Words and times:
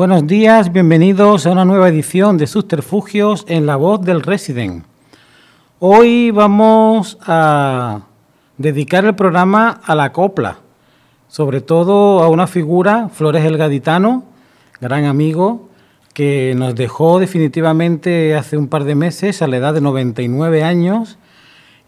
Buenos 0.00 0.26
días, 0.26 0.72
bienvenidos 0.72 1.44
a 1.44 1.50
una 1.50 1.66
nueva 1.66 1.90
edición 1.90 2.38
de 2.38 2.46
Subterfugios 2.46 3.44
en 3.46 3.66
la 3.66 3.76
voz 3.76 4.00
del 4.00 4.22
Resident. 4.22 4.86
Hoy 5.78 6.30
vamos 6.30 7.18
a 7.20 8.00
dedicar 8.56 9.04
el 9.04 9.14
programa 9.14 9.78
a 9.84 9.94
la 9.94 10.10
copla, 10.10 10.56
sobre 11.30 11.60
todo 11.60 12.24
a 12.24 12.28
una 12.28 12.48
figura, 12.48 13.08
Flores 13.08 13.44
el 13.44 13.56
Gaditano, 13.56 14.24
gran 14.80 15.04
amigo, 15.04 15.68
que 16.12 16.54
nos 16.56 16.74
dejó 16.74 17.20
definitivamente 17.20 18.34
hace 18.34 18.56
un 18.56 18.66
par 18.66 18.82
de 18.82 18.96
meses 18.96 19.40
a 19.40 19.46
la 19.46 19.58
edad 19.58 19.72
de 19.72 19.80
99 19.80 20.64
años 20.64 21.18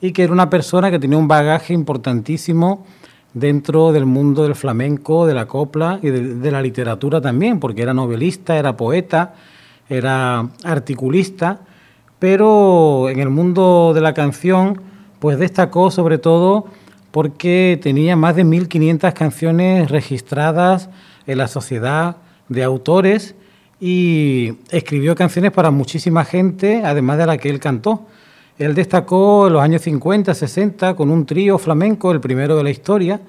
y 0.01 0.13
que 0.13 0.23
era 0.23 0.33
una 0.33 0.49
persona 0.49 0.93
que 0.93 1.01
tenía 1.01 1.19
un 1.19 1.27
bagaje 1.27 1.75
importantísimo 1.75 2.87
dentro 3.35 3.91
del 3.91 4.07
mundo 4.07 4.45
del 4.45 4.55
flamenco, 4.55 5.27
de 5.27 5.35
la 5.35 5.47
copla 5.47 5.99
y 6.01 6.11
de, 6.11 6.51
la 6.53 6.63
literatura 6.63 7.21
también, 7.21 7.59
porque 7.59 7.83
era 7.83 7.93
novelista, 7.93 8.57
era 8.57 8.77
poeta, 8.77 9.35
era 9.89 10.51
articulista, 10.63 11.63
pero 12.21 13.09
en 13.09 13.19
el 13.19 13.29
mundo 13.29 13.91
de 13.93 14.03
la 14.03 14.15
canción 14.15 14.81
pues 15.19 15.37
destacó 15.41 15.91
sobre 15.91 16.19
todo 16.19 16.67
porque 17.13 17.79
tenía 17.81 18.17
más 18.17 18.35
de 18.35 18.45
1.500 18.45 19.13
canciones 19.13 19.91
registradas 19.91 20.89
en 21.27 21.39
la 21.39 21.47
sociedad 21.47 22.17
de 22.49 22.65
autores 22.65 23.37
y 23.79 24.55
escribió 24.71 25.15
canciones 25.15 25.53
para 25.53 25.71
muchísima 25.71 26.25
gente, 26.25 26.83
además 26.85 27.19
de 27.19 27.27
la 27.27 27.37
que 27.37 27.51
él 27.51 27.61
cantó. 27.61 28.07
Él 28.59 28.75
destacó 28.75 29.47
en 29.47 29.53
los 29.53 29.63
años 29.63 29.83
50, 29.83 30.35
60 30.35 30.95
con 30.95 31.11
un 31.11 31.27
trío 31.27 31.59
flamenco, 31.59 32.13
el 32.13 32.21
primero 32.21 32.57
de 32.57 32.65
la 32.65 32.71
historia, 32.71 33.21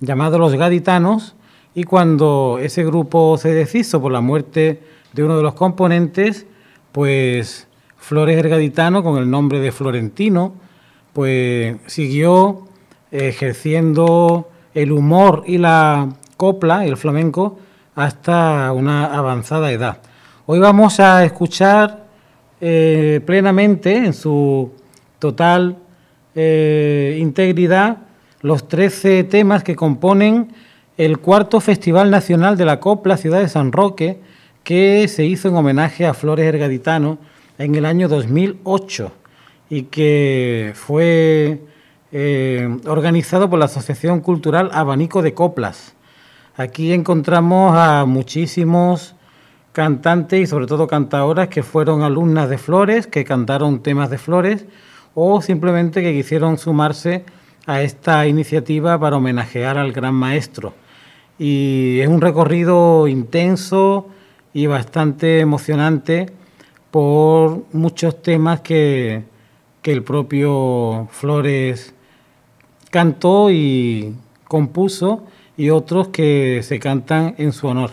llamado 0.00 0.38
Los 0.38 0.54
Gaditanos, 0.54 1.34
y 1.74 1.84
cuando 1.84 2.58
ese 2.60 2.84
grupo 2.84 3.36
se 3.38 3.52
deshizo 3.52 4.00
por 4.00 4.12
la 4.12 4.20
muerte 4.20 4.80
de 5.12 5.24
uno 5.24 5.36
de 5.36 5.42
los 5.42 5.54
componentes, 5.54 6.46
pues 6.92 7.68
Flores 7.96 8.38
el 8.38 8.48
Gaditano, 8.48 9.02
con 9.02 9.16
el 9.16 9.30
nombre 9.30 9.60
de 9.60 9.72
Florentino, 9.72 10.54
pues 11.12 11.76
siguió 11.86 12.68
ejerciendo 13.14 14.50
el 14.74 14.90
humor 14.90 15.44
y 15.46 15.58
la 15.58 16.08
copla, 16.36 16.84
el 16.84 16.96
flamenco, 16.96 17.58
hasta 17.94 18.72
una 18.72 19.06
avanzada 19.06 19.70
edad. 19.70 19.98
Hoy 20.46 20.58
vamos 20.58 20.98
a 20.98 21.24
escuchar 21.24 22.06
eh, 22.60 23.20
plenamente, 23.24 23.96
en 23.96 24.12
su 24.12 24.72
total 25.20 25.76
eh, 26.34 27.16
integridad, 27.20 27.98
los 28.40 28.66
13 28.66 29.24
temas 29.24 29.62
que 29.62 29.76
componen 29.76 30.48
el 30.96 31.18
cuarto 31.18 31.60
Festival 31.60 32.10
Nacional 32.10 32.56
de 32.56 32.64
la 32.64 32.80
Copla 32.80 33.16
Ciudad 33.16 33.38
de 33.38 33.48
San 33.48 33.70
Roque, 33.70 34.18
que 34.64 35.06
se 35.06 35.24
hizo 35.24 35.48
en 35.48 35.54
homenaje 35.54 36.04
a 36.04 36.14
Flores 36.14 36.46
Ergaditano 36.46 37.18
en 37.58 37.76
el 37.76 37.86
año 37.86 38.08
2008 38.08 39.12
y 39.70 39.82
que 39.84 40.72
fue 40.74 41.60
eh, 42.16 42.78
organizado 42.86 43.50
por 43.50 43.58
la 43.58 43.64
Asociación 43.64 44.20
Cultural 44.20 44.70
Abanico 44.72 45.20
de 45.20 45.34
Coplas. 45.34 45.96
Aquí 46.56 46.92
encontramos 46.92 47.76
a 47.76 48.04
muchísimos 48.06 49.16
cantantes 49.72 50.40
y 50.40 50.46
sobre 50.46 50.68
todo 50.68 50.86
cantadoras 50.86 51.48
que 51.48 51.64
fueron 51.64 52.02
alumnas 52.02 52.48
de 52.48 52.56
Flores, 52.56 53.08
que 53.08 53.24
cantaron 53.24 53.82
temas 53.82 54.10
de 54.10 54.18
Flores 54.18 54.64
o 55.16 55.42
simplemente 55.42 56.02
que 56.02 56.12
quisieron 56.12 56.56
sumarse 56.56 57.24
a 57.66 57.82
esta 57.82 58.28
iniciativa 58.28 58.96
para 58.96 59.16
homenajear 59.16 59.76
al 59.76 59.90
gran 59.90 60.14
maestro. 60.14 60.72
Y 61.36 61.98
es 61.98 62.06
un 62.06 62.20
recorrido 62.20 63.08
intenso 63.08 64.06
y 64.52 64.66
bastante 64.66 65.40
emocionante 65.40 66.30
por 66.92 67.64
muchos 67.72 68.22
temas 68.22 68.60
que, 68.60 69.24
que 69.82 69.90
el 69.90 70.04
propio 70.04 71.08
Flores 71.10 71.92
cantó 72.94 73.50
y 73.50 74.14
compuso 74.46 75.24
y 75.56 75.70
otros 75.70 76.10
que 76.10 76.60
se 76.62 76.78
cantan 76.78 77.34
en 77.38 77.50
su 77.52 77.66
honor. 77.66 77.90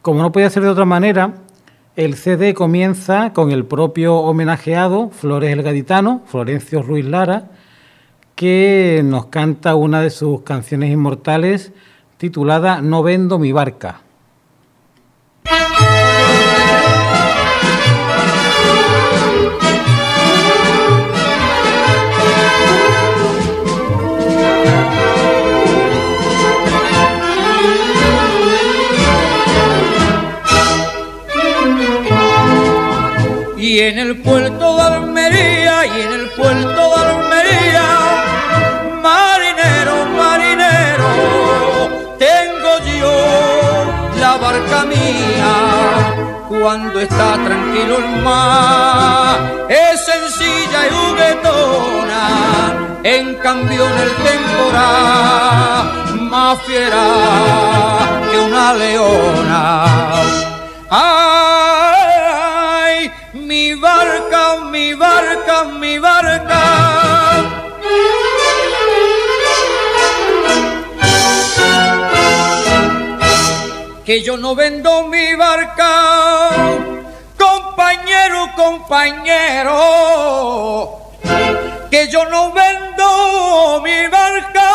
Como 0.00 0.22
no 0.22 0.30
podía 0.30 0.48
ser 0.48 0.62
de 0.62 0.68
otra 0.68 0.84
manera, 0.84 1.34
el 1.96 2.14
CD 2.14 2.54
comienza 2.54 3.32
con 3.32 3.50
el 3.50 3.64
propio 3.64 4.18
homenajeado, 4.18 5.10
Flores 5.10 5.52
el 5.52 5.64
Gaditano, 5.64 6.22
Florencio 6.26 6.82
Ruiz 6.82 7.04
Lara, 7.04 7.50
que 8.36 9.02
nos 9.04 9.26
canta 9.26 9.74
una 9.74 10.00
de 10.00 10.10
sus 10.10 10.42
canciones 10.42 10.92
inmortales 10.92 11.72
titulada 12.16 12.80
No 12.80 13.02
vendo 13.02 13.40
mi 13.40 13.50
barca. 13.50 14.02
Y 33.72 33.80
en 33.80 33.98
el 33.98 34.16
puerto 34.18 34.76
de 34.76 34.82
Almería, 34.82 35.86
y 35.86 36.00
en 36.02 36.12
el 36.12 36.28
puerto 36.36 36.82
de 36.92 36.96
Almería, 37.06 37.88
marinero, 39.00 39.96
marinero, 40.20 41.12
tengo 42.18 42.72
yo 43.00 43.16
la 44.20 44.36
barca 44.36 44.84
mía. 44.84 45.54
Cuando 46.50 47.00
está 47.00 47.32
tranquilo 47.46 47.96
el 47.96 48.08
mar, 48.22 49.36
es 49.70 50.04
sencilla 50.04 50.80
y 50.86 50.90
juguetona, 50.98 52.24
en 53.04 53.36
cambio 53.36 53.86
en 53.86 53.98
el 54.06 54.12
temporal, 54.28 55.84
más 56.30 56.60
fiera 56.66 57.04
que 58.30 58.36
una 58.38 58.74
leona. 58.74 60.12
Mi 60.90 62.01
barca, 63.82 64.42
mi 64.70 64.94
barca, 64.94 65.64
mi 65.64 65.98
barca. 65.98 66.62
Que 74.04 74.22
yo 74.22 74.36
no 74.36 74.54
vendo 74.54 75.08
mi 75.08 75.34
barca, 75.34 76.50
compañero, 77.36 78.40
compañero. 78.56 79.78
Que 81.90 82.08
yo 82.08 82.24
no 82.26 82.52
vendo 82.52 83.80
mi 83.82 84.06
barca. 84.16 84.68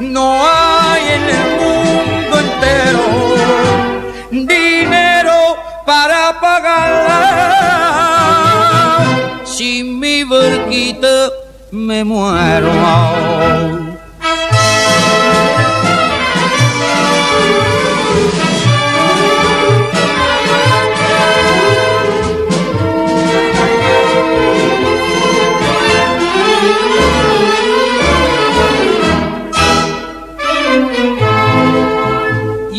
No 0.00 0.26
hay 0.46 1.02
en 1.16 1.24
el 1.38 1.46
mundo 1.60 2.38
entero 2.38 3.23
para 5.84 6.40
pagarla. 6.40 7.20
Sin 9.44 9.98
mi 10.00 10.24
barquita 10.24 11.30
me 11.70 12.04
muero. 12.04 12.72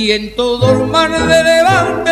y 0.06 0.12
en 0.12 0.36
todo 0.36 0.72
el 0.72 0.86
mar 0.86 1.10
de 1.10 1.44
levante 1.44 2.12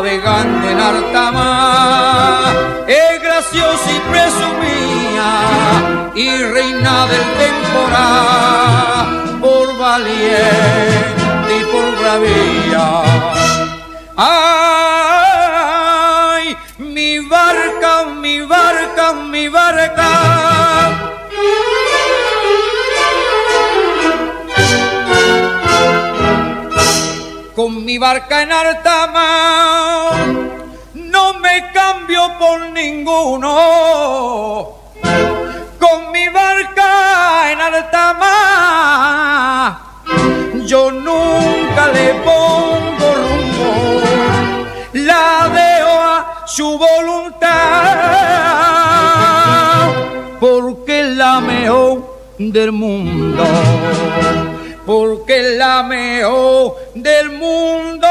navegando 0.00 0.64
en 0.66 0.80
alta 0.80 1.30
mar. 1.30 2.54
Es 2.88 3.22
graciosa 3.22 3.90
y 3.96 3.98
presumía 4.10 5.30
y 6.14 6.42
reina 6.42 7.06
del 7.06 7.26
temporal 7.44 9.08
por 9.42 9.76
valiente 9.76 11.52
y 11.60 11.64
por 11.72 11.86
bravía. 12.00 12.86
¡Ay! 14.16 14.36
Mi 16.78 17.18
barca, 17.18 18.04
mi 18.22 18.40
barca, 18.40 19.12
mi 19.12 19.48
barca. 19.48 20.19
Con 27.60 27.84
mi 27.84 27.98
barca 27.98 28.40
en 28.40 28.52
alta 28.52 29.06
mar, 29.08 30.14
no 30.94 31.34
me 31.34 31.70
cambio 31.74 32.22
por 32.38 32.58
ninguno. 32.70 33.50
Con 35.78 36.10
mi 36.10 36.26
barca 36.30 37.52
en 37.52 37.60
alta 37.60 38.14
mar, 38.22 39.76
yo 40.64 40.90
nunca 40.90 41.88
le 41.96 42.14
pongo 42.26 43.06
rumbo, 43.20 43.68
la 44.94 45.50
dejo 45.58 45.94
a 46.14 46.16
su 46.46 46.78
voluntad, 46.78 47.50
porque 50.40 51.04
la 51.04 51.40
mejor 51.40 51.94
del 52.38 52.72
mundo 52.72 53.44
porque 54.90 55.38
es 55.38 55.56
la 55.56 55.84
mejor 55.84 56.74
del 56.96 57.30
mundo. 57.30 58.08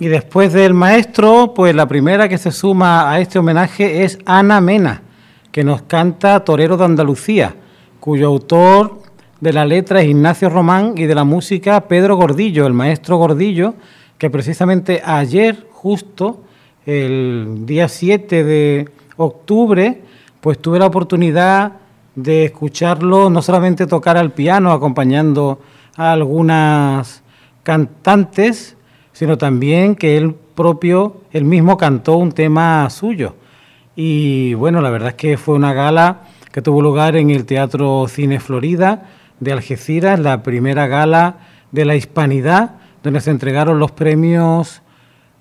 Y 0.00 0.08
después 0.08 0.52
del 0.52 0.74
maestro, 0.74 1.54
pues 1.54 1.76
la 1.76 1.86
primera 1.86 2.28
que 2.28 2.38
se 2.38 2.50
suma 2.50 3.08
a 3.08 3.20
este 3.20 3.38
homenaje 3.38 4.02
es 4.02 4.18
Ana 4.26 4.60
Mena, 4.60 5.02
que 5.52 5.62
nos 5.62 5.82
canta 5.82 6.40
Torero 6.40 6.76
de 6.76 6.84
Andalucía, 6.84 7.54
cuyo 8.00 8.26
autor 8.26 8.98
de 9.40 9.52
la 9.52 9.64
letra 9.64 10.00
es 10.00 10.08
Ignacio 10.08 10.48
Román 10.48 10.94
y 10.96 11.04
de 11.04 11.14
la 11.14 11.22
música 11.22 11.82
Pedro 11.82 12.16
Gordillo, 12.16 12.66
el 12.66 12.72
maestro 12.72 13.16
Gordillo, 13.16 13.74
que 14.18 14.28
precisamente 14.28 15.00
ayer, 15.04 15.68
justo 15.70 16.42
el 16.84 17.64
día 17.64 17.86
7 17.86 18.42
de 18.42 18.98
octubre, 19.18 20.00
pues 20.40 20.58
tuve 20.58 20.78
la 20.78 20.86
oportunidad 20.86 21.72
de 22.14 22.46
escucharlo 22.46 23.28
no 23.28 23.42
solamente 23.42 23.86
tocar 23.86 24.16
al 24.16 24.32
piano 24.32 24.72
acompañando 24.72 25.60
a 25.96 26.12
algunas 26.12 27.22
cantantes, 27.62 28.76
sino 29.12 29.36
también 29.36 29.94
que 29.94 30.16
él 30.16 30.34
propio, 30.54 31.22
él 31.32 31.44
mismo 31.44 31.76
cantó 31.76 32.16
un 32.16 32.32
tema 32.32 32.88
suyo. 32.90 33.34
Y 33.94 34.54
bueno, 34.54 34.80
la 34.80 34.90
verdad 34.90 35.10
es 35.10 35.14
que 35.16 35.36
fue 35.36 35.54
una 35.54 35.74
gala 35.74 36.22
que 36.52 36.62
tuvo 36.62 36.80
lugar 36.82 37.16
en 37.16 37.30
el 37.30 37.44
Teatro 37.44 38.06
Cine 38.08 38.40
Florida 38.40 39.08
de 39.40 39.52
Algeciras, 39.52 40.18
la 40.18 40.42
primera 40.42 40.86
gala 40.86 41.36
de 41.72 41.84
la 41.84 41.94
hispanidad, 41.94 42.76
donde 43.02 43.20
se 43.20 43.30
entregaron 43.30 43.78
los 43.78 43.92
premios 43.92 44.82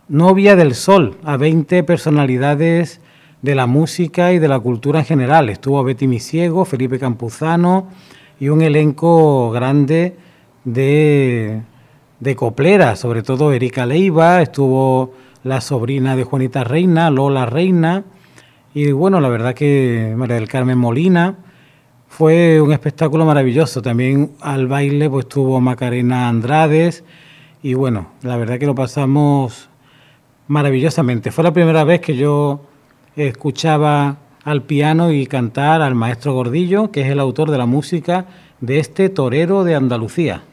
Novia 0.07 0.55
del 0.55 0.75
Sol 0.75 1.17
a 1.23 1.37
20 1.37 1.83
personalidades 1.83 3.01
de 3.41 3.55
la 3.55 3.67
música 3.67 4.33
y 4.33 4.39
de 4.39 4.47
la 4.47 4.59
cultura 4.59 4.99
en 4.99 5.05
general. 5.05 5.49
Estuvo 5.49 5.83
Betty 5.83 6.07
Misiego, 6.07 6.65
Felipe 6.65 6.99
Campuzano 6.99 7.87
y 8.39 8.49
un 8.49 8.61
elenco 8.61 9.51
grande 9.51 10.15
de, 10.63 11.61
de 12.19 12.35
copleras, 12.35 12.99
sobre 12.99 13.23
todo 13.23 13.53
Erika 13.53 13.85
Leiva, 13.85 14.41
estuvo 14.41 15.13
la 15.43 15.61
sobrina 15.61 16.15
de 16.15 16.23
Juanita 16.23 16.63
Reina, 16.63 17.09
Lola 17.09 17.45
Reina, 17.45 18.03
y 18.73 18.91
bueno, 18.91 19.19
la 19.19 19.29
verdad 19.29 19.55
que 19.55 20.13
María 20.15 20.35
del 20.35 20.47
Carmen 20.47 20.77
Molina 20.77 21.35
fue 22.07 22.61
un 22.61 22.71
espectáculo 22.71 23.25
maravilloso. 23.25 23.81
También 23.81 24.33
al 24.39 24.67
baile 24.67 25.09
pues 25.09 25.27
tuvo 25.27 25.59
Macarena 25.59 26.29
Andrades 26.29 27.03
y 27.63 27.73
bueno, 27.73 28.11
la 28.21 28.37
verdad 28.37 28.59
que 28.59 28.65
lo 28.65 28.75
pasamos 28.75 29.69
maravillosamente. 30.47 31.31
Fue 31.31 31.43
la 31.43 31.53
primera 31.53 31.83
vez 31.83 32.01
que 32.01 32.15
yo 32.15 32.61
escuchaba 33.25 34.17
al 34.43 34.63
piano 34.63 35.11
y 35.11 35.25
cantar 35.25 35.81
al 35.81 35.95
maestro 35.95 36.33
Gordillo, 36.33 36.91
que 36.91 37.01
es 37.01 37.07
el 37.07 37.19
autor 37.19 37.51
de 37.51 37.57
la 37.57 37.65
música 37.65 38.25
de 38.61 38.79
este 38.79 39.09
torero 39.09 39.63
de 39.63 39.75
Andalucía. 39.75 40.43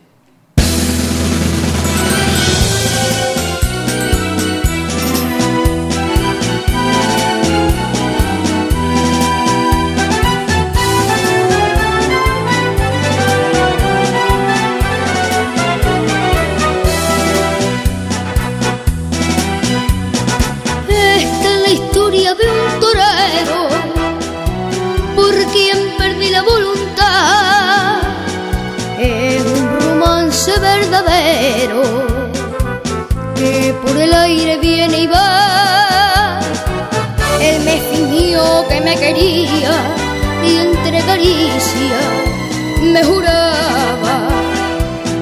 Me 42.92 43.02
juraba 43.04 44.28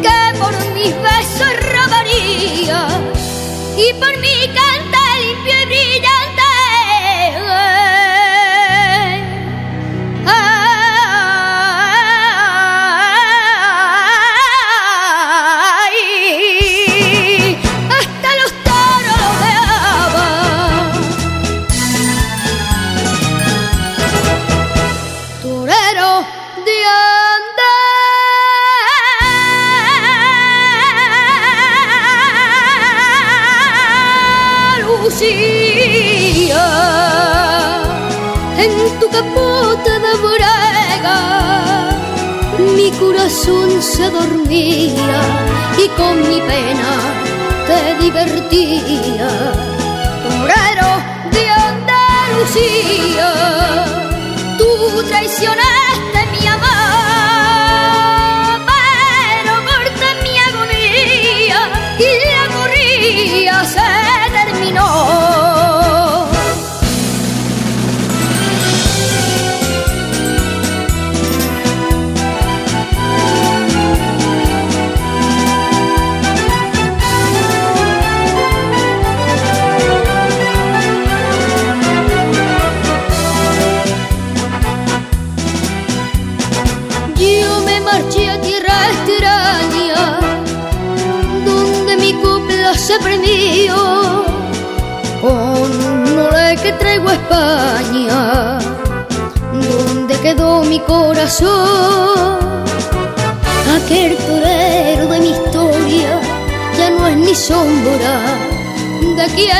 que 0.02 0.38
por 0.38 0.52
mis 0.74 0.94
besos 1.02 1.54
robaría 1.72 2.86
y 3.76 3.92
por 3.94 4.21
se 43.82 44.08
dormía 44.10 45.20
y 45.76 45.88
con 45.98 46.20
mi 46.28 46.40
pena 46.40 46.90
te 47.66 47.96
divertía. 48.04 49.28
Torero 50.22 50.90
de 51.32 51.50
Andalucía, 51.50 53.28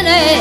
de 0.05 0.32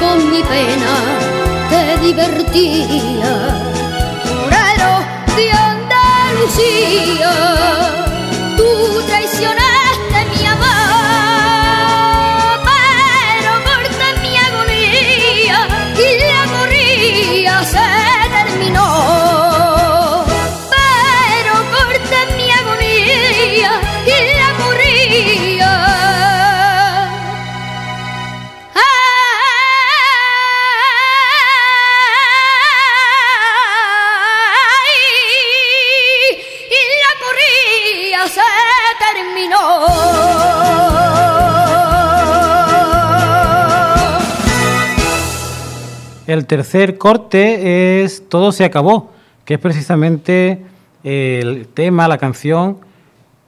con 0.00 0.30
mi 0.30 0.42
pena 0.42 0.92
te 1.68 1.98
divertía. 1.98 3.32
Moreno 4.24 4.90
de 5.36 5.52
Andalucía, 5.52 7.32
El 46.30 46.46
tercer 46.46 46.96
corte 46.96 48.04
es 48.04 48.28
Todo 48.28 48.52
se 48.52 48.64
acabó, 48.64 49.10
que 49.44 49.54
es 49.54 49.60
precisamente 49.60 50.64
el 51.02 51.66
tema, 51.66 52.06
la 52.06 52.18
canción 52.18 52.76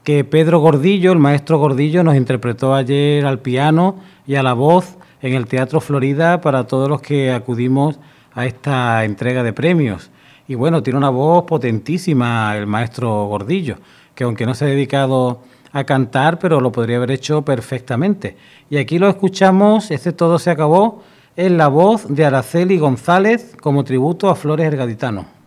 que 0.03 0.25
Pedro 0.25 0.59
Gordillo, 0.59 1.13
el 1.13 1.21
maestro 1.21 1.59
Gordillo, 1.59 2.03
nos 2.03 2.17
interpretó 2.17 2.75
ayer 2.75 3.25
al 3.25 3.39
piano 3.39 4.01
y 4.27 4.35
a 4.35 4.43
la 4.43 4.55
voz 4.55 4.97
en 5.21 5.35
el 5.35 5.47
Teatro 5.47 5.81
Florida 5.81 6.41
para 6.41 6.67
todos 6.67 6.89
los 6.89 7.01
que 7.01 7.31
acudimos 7.31 8.01
a 8.35 8.47
esta 8.47 9.05
entrega 9.05 9.45
de 9.45 9.53
premios. 9.53 10.11
Y 10.49 10.57
bueno, 10.57 10.83
tiene 10.83 10.99
una 10.99 11.11
voz 11.11 11.45
potentísima 11.45 12.57
el 12.57 12.67
maestro 12.67 13.27
Gordillo, 13.27 13.77
que 14.17 14.25
aunque 14.25 14.45
no 14.45 14.55
se 14.55 14.65
ha 14.65 14.69
dedicado 14.69 15.43
a 15.71 15.85
cantar, 15.85 16.41
pero 16.41 16.61
lo 16.61 16.73
podría 16.73 16.97
haber 16.97 17.13
hecho 17.13 17.43
perfectamente. 17.43 18.37
Y 18.71 18.79
aquí 18.79 18.99
lo 18.99 19.09
escuchamos, 19.09 19.93
este 19.93 20.13
todo 20.13 20.41
se 20.41 20.51
acabó, 20.51 21.05
en 21.37 21.57
la 21.57 21.69
voz 21.69 22.07
de 22.09 22.25
Araceli 22.25 22.79
González 22.79 23.57
como 23.61 23.85
tributo 23.85 24.29
a 24.29 24.35
Flores 24.35 24.67
Ergaditano. 24.67 25.25
¿Dónde? 25.25 25.42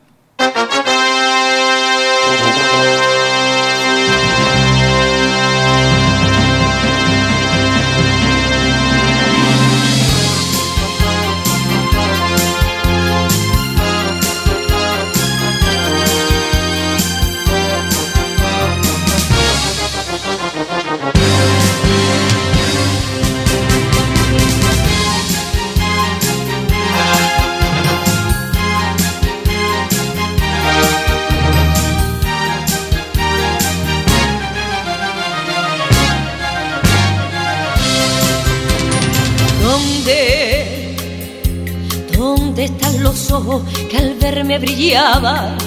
Brillaban 44.60 45.58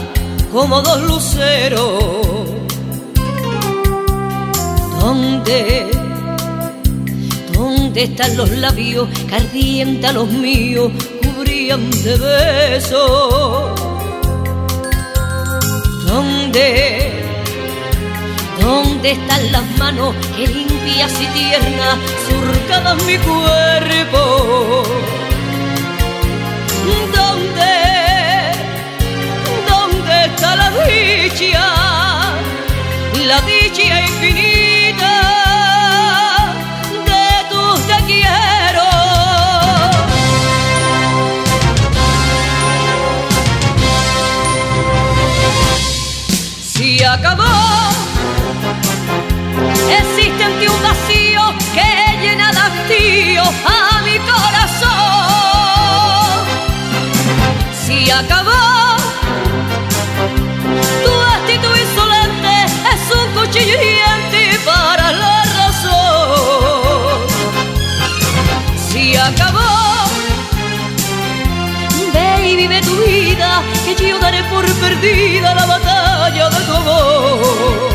como 0.52 0.80
dos 0.82 1.00
luceros? 1.02 2.04
¿Dónde? 5.00 5.86
¿Dónde 7.52 8.04
están 8.04 8.36
los 8.36 8.50
labios 8.50 9.08
que 9.28 10.12
los 10.12 10.28
míos 10.28 10.92
cubrían 11.22 11.90
de 11.90 12.16
besos? 12.16 13.80
¿Dónde? 16.06 17.10
¿Dónde 18.60 19.12
están 19.12 19.52
las 19.52 19.64
manos 19.78 20.14
que 20.36 20.46
limpias 20.46 21.12
y 21.20 21.26
tiernas 21.26 21.96
surcaban 22.28 22.96
mi 23.06 23.16
cuerpo? 23.18 24.82
¿Dónde? 27.14 27.14
¿Dónde 27.14 27.68
está 27.68 27.76
la 27.76 27.87
dicha? 30.86 31.66
La 33.26 33.40
dicha 33.42 34.00
infinita 34.00 35.14
de 37.08 37.26
tus 37.50 37.86
te 37.86 37.98
quiero. 38.06 38.88
Si 46.62 47.04
acabó 47.04 47.68
Existe 49.90 50.44
en 50.44 50.70
un 50.70 50.82
vacío 50.82 51.40
que 51.72 51.88
llena 52.20 52.52
de 52.52 52.58
hastío 52.58 53.42
a 53.42 54.02
mi 54.02 54.18
corazón. 54.18 54.88
Si 57.72 58.10
acabó, 58.10 58.47
perdida 74.80 75.54
la 75.54 75.66
batalla 75.66 76.48
de 76.50 76.64
tu 76.66 76.72
amor 76.72 77.87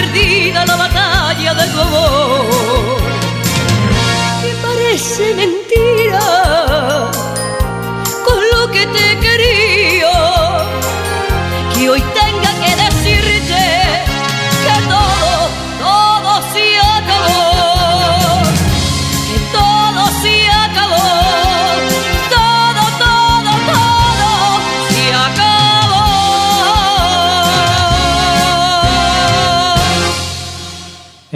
perdida 0.00 0.64
la 0.64 0.76
batalla 0.76 1.54
de 1.54 1.66
tu 1.72 1.80
amor. 1.80 3.00
Que 4.42 4.50
parece 4.66 5.34
mentira 5.34 6.09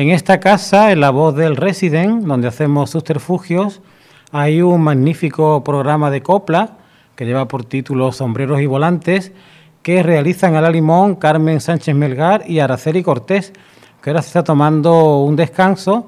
En 0.04 0.10
esta 0.10 0.38
casa, 0.38 0.92
en 0.92 1.00
la 1.00 1.08
voz 1.08 1.34
del 1.34 1.56
Resident, 1.56 2.26
donde 2.26 2.46
hacemos 2.46 2.90
subterfugios, 2.90 3.80
hay 4.32 4.60
un 4.60 4.82
magnífico 4.82 5.64
programa 5.64 6.10
de 6.10 6.22
copla 6.22 6.76
que 7.16 7.24
lleva 7.24 7.48
por 7.48 7.64
título 7.64 8.12
Sombreros 8.12 8.60
y 8.60 8.66
Volantes, 8.66 9.32
que 9.82 10.02
realizan 10.02 10.56
a 10.56 10.60
la 10.60 10.68
limón 10.68 11.14
Carmen 11.14 11.58
Sánchez 11.58 11.94
Melgar 11.94 12.44
y 12.46 12.58
Araceli 12.58 13.02
Cortés, 13.02 13.54
que 14.02 14.10
ahora 14.10 14.20
se 14.20 14.28
está 14.28 14.44
tomando 14.44 15.22
un 15.22 15.36
descanso, 15.36 16.06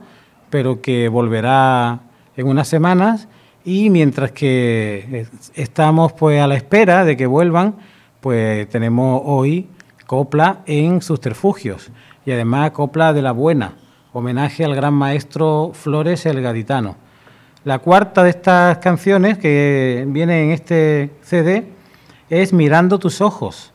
pero 0.50 0.83
que 0.83 1.09
volverá 1.09 2.00
en 2.37 2.49
unas 2.49 2.69
semanas. 2.69 3.29
Y 3.65 3.88
mientras 3.88 4.31
que 4.31 5.26
estamos 5.55 6.12
pues 6.12 6.38
a 6.43 6.47
la 6.47 6.57
espera 6.57 7.07
de 7.07 7.17
que 7.17 7.26
vuelvan, 7.26 7.76
pues 8.21 8.69
tenemos 8.69 9.23
hoy 9.25 9.71
copla 10.07 10.59
en 10.67 11.00
subterfugios 11.00 11.91
y 12.26 12.33
además 12.33 12.73
copla 12.73 13.15
de 13.15 13.23
la 13.23 13.33
buena, 13.33 13.73
homenaje 14.16 14.64
al 14.64 14.75
gran 14.75 14.94
maestro 14.94 15.73
Flores 15.75 16.25
el 16.25 16.40
Gaditano. 16.40 16.96
La 17.64 17.80
cuarta 17.80 18.23
de 18.25 18.30
estas 18.30 18.78
canciones 18.78 19.37
que 19.37 20.06
viene 20.08 20.44
en 20.44 20.52
este 20.52 21.11
CD 21.20 21.66
es 22.30 22.54
Mirando 22.54 22.99
tus 22.99 23.20
ojos, 23.20 23.75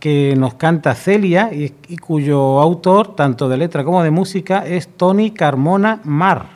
que 0.00 0.36
nos 0.38 0.54
canta 0.54 0.94
Celia 0.94 1.52
y, 1.52 1.74
y 1.88 1.98
cuyo 1.98 2.60
autor, 2.60 3.14
tanto 3.14 3.46
de 3.50 3.58
letra 3.58 3.84
como 3.84 4.02
de 4.02 4.10
música, 4.10 4.64
es 4.66 4.88
Tony 4.88 5.32
Carmona 5.32 6.00
Mar. 6.04 6.53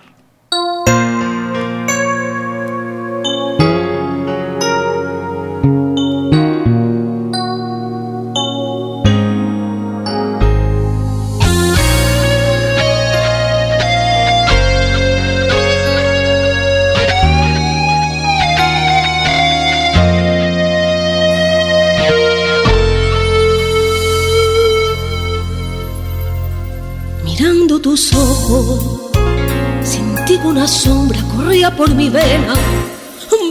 Por 31.78 31.95
mi 31.95 32.10
vena, 32.10 32.54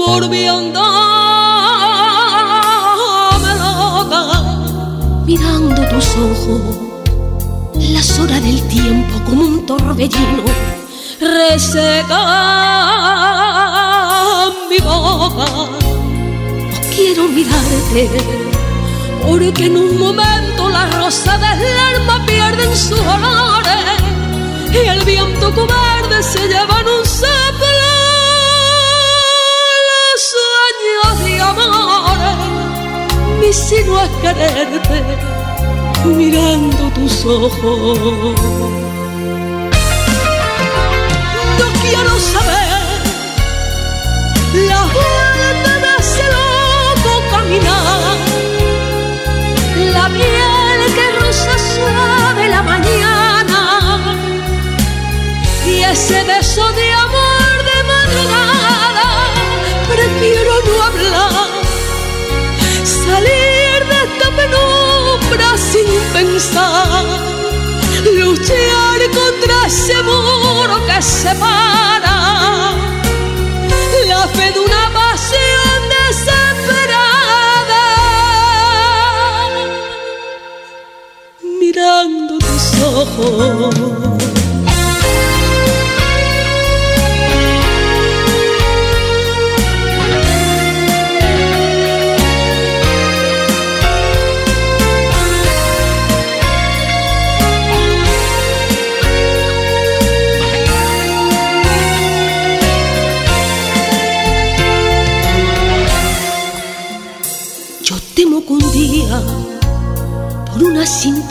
volví 0.05 0.45
a 0.47 0.57
andar 0.57 0.83
mirando 5.25 5.81
tus 5.87 6.07
ojos, 6.17 6.61
las 7.75 8.19
horas 8.19 8.43
del 8.43 8.61
tiempo 8.67 9.13
como 9.25 9.43
un 9.43 9.65
torbellino 9.65 10.43
reseca 11.21 12.23
mi 14.69 14.79
boca. 14.79 15.45
No 16.71 16.77
quiero 16.93 17.23
mirarte, 17.29 18.09
porque 19.25 19.67
en 19.67 19.77
un 19.77 19.97
momento 19.97 20.67
la 20.67 20.85
rosa 20.99 21.37
del 21.37 21.79
alma 21.95 22.25
pierden 22.25 22.75
sus 22.75 22.99
olores 22.99 24.01
y 24.69 24.85
el 24.85 25.01
viento 25.05 25.55
cobarde 25.55 26.21
se 26.21 26.45
lleva 26.49 26.81
en 26.81 26.87
un 26.89 27.05
soplo 27.05 27.86
de 31.37 31.43
amor. 31.43 32.17
Mi 33.39 33.53
sino 33.53 33.93
es 34.05 34.09
quererte 34.21 34.97
mirando 36.05 36.83
tus 36.97 37.25
ojos. 37.25 37.99
No 41.59 41.67
quiero 41.81 42.13
saber 42.33 42.81
la 44.69 44.81
vuelta 44.95 45.73
de 45.83 45.91
ese 45.99 46.25
loco 46.35 47.11
caminar, 47.31 48.17
la 49.95 50.05
piel 50.15 50.81
que 50.95 51.07
rosa 51.19 51.55
suave 51.73 52.43
la 52.49 52.61
mañana 52.63 53.59
y 55.65 55.83
ese 55.83 56.23
beso 56.23 56.71
de 56.71 56.93
amor 56.93 57.06
pensar, 66.37 67.03
luchar 68.13 68.99
contra 69.09 69.65
ese 69.65 69.97
muro 70.03 70.85
que 70.85 71.01
separa 71.01 72.73
la 74.07 74.27
fe 74.27 74.51
de 74.51 74.59
una 74.59 74.83
pasión 74.93 75.79
desesperada, 75.95 77.85
mirando 81.59 82.37
tus 82.37 82.65
ojos. 82.83 83.96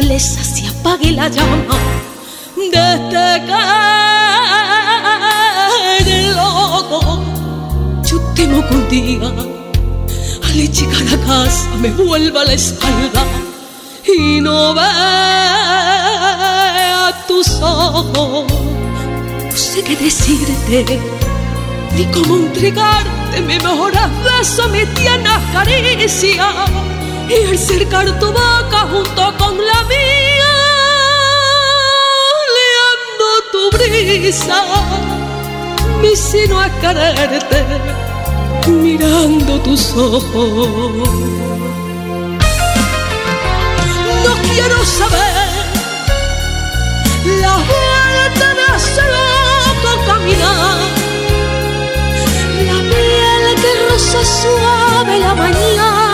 Simpleza 0.07 0.45
se 0.45 0.69
apague 0.69 1.11
la 1.11 1.29
llama 1.29 1.75
de 2.57 2.95
este 2.95 3.47
calle 3.49 3.79
loco. 6.33 7.25
Yo 8.05 8.21
temo 8.37 8.64
que 8.69 8.75
un 8.75 8.88
día 8.88 9.29
al 10.45 10.53
llegar 10.53 11.09
a 11.12 11.19
casa 11.27 11.69
me 11.81 11.90
vuelva 11.90 12.45
la 12.45 12.53
espalda 12.53 13.25
y 14.07 14.40
no 14.40 14.75
vea 14.75 14.85
tus 17.27 17.61
ojos. 17.61 18.45
No 19.51 19.57
sé 19.57 19.83
qué 19.83 19.97
decirte 19.97 21.01
ni 21.97 22.05
cómo 22.07 22.37
entregarte 22.37 23.40
mi 23.40 23.59
mejor 23.59 23.92
beso, 24.25 24.69
mi 24.69 24.87
tierna 24.95 25.40
caricia 25.53 26.47
y 27.28 27.46
al 27.48 27.58
cercar 27.58 28.06
tu 28.20 28.26
boca 28.26 28.86
junto 28.90 29.36
con 29.38 29.56
la 29.56 29.82
mía, 29.84 30.54
leando 32.56 33.26
tu 33.52 33.76
brisa, 33.76 34.62
mi 36.00 36.14
sino 36.14 36.60
a 36.60 36.68
quererte, 36.80 37.64
mirando 38.68 39.60
tus 39.62 39.92
ojos. 39.96 41.08
No 44.24 44.32
quiero 44.48 44.84
saber 44.84 45.48
la 47.42 47.54
vuelta 47.70 48.54
de 48.58 48.66
ese 48.76 49.02
loco 49.16 49.90
caminar, 50.06 50.78
la 52.68 52.78
piel 52.90 53.44
que 53.62 53.90
rosa 53.90 54.24
suave 54.24 55.18
la 55.18 55.34
mañana 55.34 56.06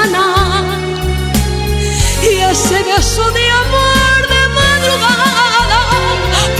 ese 2.72 2.82
beso 2.84 3.30
de 3.32 3.50
amor 3.50 4.28
de 4.32 4.48
madrugada. 4.60 5.80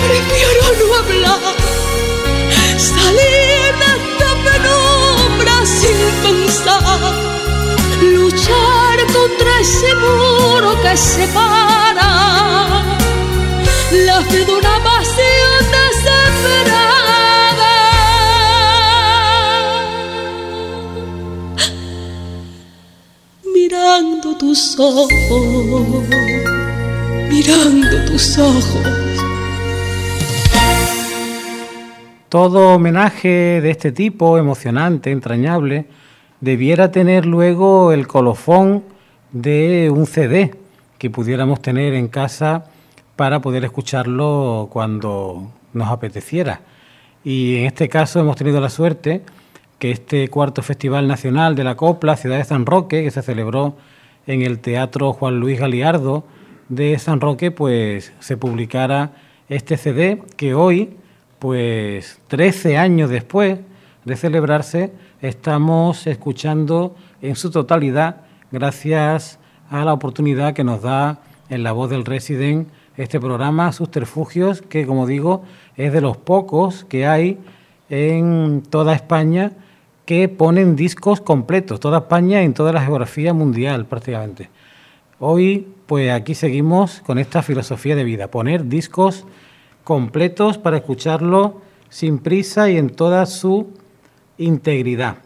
Prefiero 0.07 0.63
no 0.79 0.95
hablar, 0.97 1.41
salir 2.77 3.73
de 3.81 3.89
esta 3.99 4.31
penumbra 4.47 5.55
sin 5.65 5.99
pensar, 6.23 7.15
luchar 8.03 8.97
contra 9.13 9.61
ese 9.61 9.95
muro 9.95 10.81
que 10.83 10.97
separa 10.97 12.11
la 14.07 14.21
fe 14.23 14.45
de 14.45 14.53
una 14.53 14.92
tus 24.53 24.79
ojos, 24.79 25.09
mirando 27.31 28.05
tus 28.05 28.39
ojos. 28.39 28.87
Todo 32.29 32.75
homenaje 32.75 33.63
de 33.63 33.71
este 33.71 33.93
tipo, 33.93 34.37
emocionante, 34.37 35.11
entrañable, 35.11 35.87
debiera 36.43 36.91
tener 36.91 37.25
luego 37.25 37.93
el 37.93 38.07
colofón 38.07 38.85
de 39.31 39.89
un 39.91 40.05
CD 40.05 40.55
que 40.99 41.09
pudiéramos 41.09 41.63
tener 41.63 41.95
en 41.95 42.09
casa 42.09 42.67
para 43.17 43.41
poder 43.41 43.65
escucharlo 43.65 44.69
cuando 44.71 45.51
nos 45.73 45.89
apeteciera. 45.89 46.61
Y 47.25 47.57
en 47.57 47.65
este 47.65 47.89
caso 47.89 48.21
hemos 48.21 48.37
tenido 48.37 48.61
la 48.61 48.69
suerte 48.69 49.23
que 49.79 49.93
este 49.93 50.29
cuarto 50.29 50.61
Festival 50.61 51.09
Nacional 51.09 51.55
de 51.57 51.65
la 51.65 51.75
Copla, 51.75 52.19
Ciudad 52.19 52.37
de 52.37 52.45
San 52.45 52.67
Roque, 52.67 53.03
que 53.03 53.11
se 53.11 53.23
celebró 53.23 53.77
en 54.27 54.43
el 54.43 54.59
Teatro 54.59 55.13
Juan 55.13 55.41
Luis 55.41 55.59
Galiardo 55.59 56.25
de 56.69 56.99
San 56.99 57.21
Roque, 57.21 57.51
pues 57.51 58.13
se 58.21 58.37
publicara 58.37 59.13
este 59.49 59.77
CD 59.77 60.23
que 60.37 60.55
hoy, 60.55 60.97
pues 61.39 62.21
13 62.29 62.77
años 62.79 63.11
después 63.11 63.59
de 64.05 64.17
celebrarse, 64.17 64.93
estamos 65.21 66.07
escuchando 66.07 66.95
en 67.21 67.37
su 67.37 67.51
totalidad 67.51 68.23
gracias 68.51 69.39
a 69.71 69.85
la 69.85 69.93
oportunidad 69.93 70.55
que 70.55 70.65
nos 70.65 70.83
da 70.83 71.21
en 71.49 71.63
la 71.63 71.73
voz 71.73 71.91
del 71.91 72.05
Resident 72.05 72.69
este 72.97 73.21
programa 73.21 73.73
Subterfugios, 73.73 74.63
que 74.63 74.87
como 74.87 75.07
digo 75.07 75.45
es 75.77 75.93
de 75.93 76.01
los 76.01 76.17
pocos 76.17 76.85
que 76.85 77.07
hay 77.07 77.39
en 77.89 78.63
toda 78.69 78.95
España 78.95 79.53
que 80.05 80.29
ponen 80.29 80.77
discos 80.77 81.21
completos, 81.21 81.81
toda 81.81 81.99
España 81.99 82.43
en 82.43 82.55
toda 82.55 82.73
la 82.73 82.83
geografía 82.83 83.33
mundial 83.33 83.87
prácticamente. 83.87 84.51
Hoy 85.19 85.69
pues 85.87 86.11
aquí 86.11 86.35
seguimos 86.35 87.01
con 87.01 87.19
esta 87.19 87.43
filosofía 87.43 87.95
de 87.95 88.05
vida, 88.05 88.29
poner 88.29 88.67
discos 88.69 89.25
completos 89.85 90.59
para 90.59 90.79
escucharlo 90.79 91.61
sin 91.89 92.19
prisa 92.19 92.71
y 92.71 92.79
en 92.79 92.91
toda 92.91 93.27
su 93.27 93.69
integridad. 94.39 95.17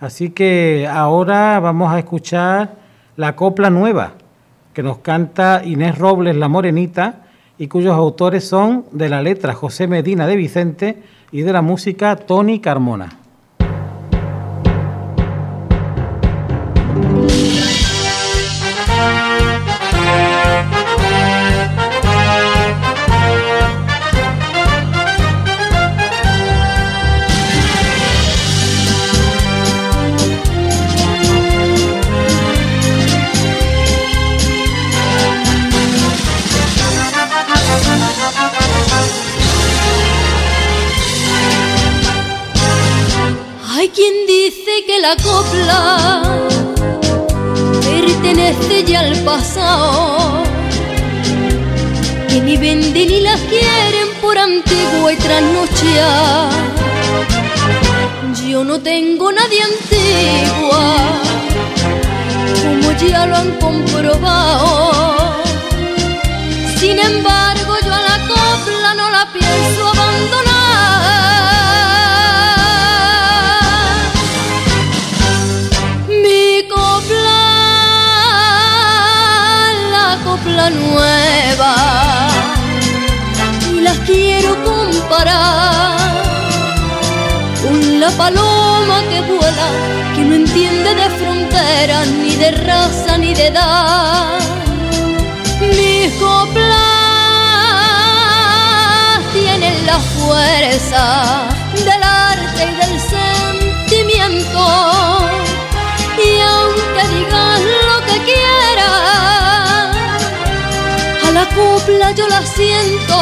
Así 0.00 0.30
que 0.30 0.88
ahora 0.90 1.60
vamos 1.60 1.92
a 1.92 1.98
escuchar 1.98 2.76
la 3.16 3.36
copla 3.36 3.70
nueva 3.70 4.14
que 4.72 4.82
nos 4.82 4.98
canta 4.98 5.62
Inés 5.64 5.96
Robles 5.98 6.36
La 6.36 6.48
Morenita 6.48 7.26
y 7.58 7.68
cuyos 7.68 7.94
autores 7.94 8.46
son 8.46 8.84
de 8.92 9.08
la 9.08 9.22
letra 9.22 9.54
José 9.54 9.86
Medina 9.86 10.26
de 10.26 10.36
Vicente 10.36 11.02
y 11.32 11.42
de 11.42 11.52
la 11.52 11.62
música 11.62 12.16
Tony 12.16 12.60
Carmona. 12.60 13.25
La 45.00 45.16
copla 45.16 46.22
pertenece 47.80 48.84
ya 48.84 49.00
al 49.00 49.16
pasado. 49.24 50.42
Que 52.28 52.40
ni 52.40 52.56
venden 52.56 53.08
ni 53.08 53.20
las 53.20 53.40
quieren 53.42 54.08
por 54.20 54.36
antigua 54.38 55.12
y 55.12 55.16
trasnochea. 55.16 56.48
Yo 58.48 58.64
no 58.64 58.80
tengo 58.80 59.32
nadie 59.32 59.60
antigua, 59.62 60.96
como 62.62 62.92
ya 62.92 63.26
lo 63.26 63.36
han 63.36 63.50
comprobado. 63.58 65.36
Sin 66.80 66.98
embargo, 66.98 67.72
yo 67.84 67.92
a 67.92 68.02
la 68.10 68.18
copla 68.28 68.94
no 68.94 69.10
la 69.10 69.32
pienso 69.32 69.88
abandonar. 69.88 70.45
Que 90.14 90.22
no 90.22 90.34
entiende 90.34 90.94
de 90.94 91.10
fronteras, 91.10 92.06
ni 92.08 92.36
de 92.36 92.50
raza, 92.52 93.18
ni 93.18 93.34
de 93.34 93.46
edad. 93.48 94.38
Mis 95.60 96.12
coplas 96.14 96.66
tienen 99.32 99.86
la 99.86 99.98
fuerza 99.98 101.48
del 101.84 102.02
arte 102.02 102.62
y 102.70 102.74
del 102.80 103.00
sentimiento 103.00 104.62
y 106.18 106.40
aunque 106.40 107.02
digas 107.14 107.60
lo 107.88 107.96
que 108.06 108.16
quieras, 108.24 109.96
la 111.32 111.46
copla 111.54 112.12
yo 112.12 112.26
la 112.28 112.42
siento, 112.46 113.18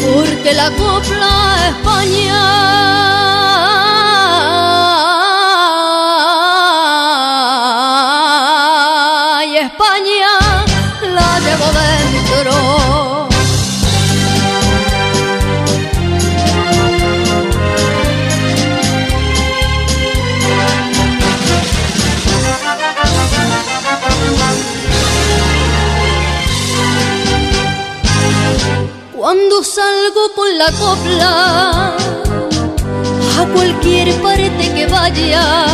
porque 0.00 0.52
la 0.54 0.70
copla 0.72 1.68
España. 1.68 3.21
Salgo 29.64 30.32
con 30.34 30.58
la 30.58 30.66
copla 30.72 31.96
a 33.38 33.46
cualquier 33.54 34.12
parte 34.20 34.72
que 34.74 34.86
vaya. 34.86 35.66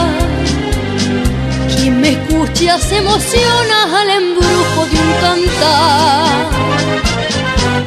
Quien 1.77 2.01
me 2.01 2.11
escucha 2.11 2.79
se 2.79 2.99
emociona 2.99 4.01
al 4.01 4.11
embrujo 4.11 4.87
de 4.91 4.97
un 5.01 5.13
cantar. 5.21 6.47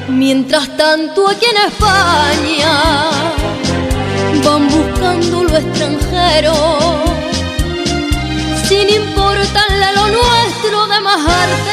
Mientras 0.09 0.75
tanto 0.77 1.27
aquí 1.27 1.45
en 1.45 1.57
España 1.71 2.73
van 4.43 4.67
buscando 4.69 5.43
lo 5.43 5.57
extranjero 5.57 6.53
sin 8.67 8.89
importarle 8.89 9.87
lo 9.95 10.07
nuestro 10.07 10.87
de 10.87 10.99
más 11.01 11.19
arte 11.19 11.70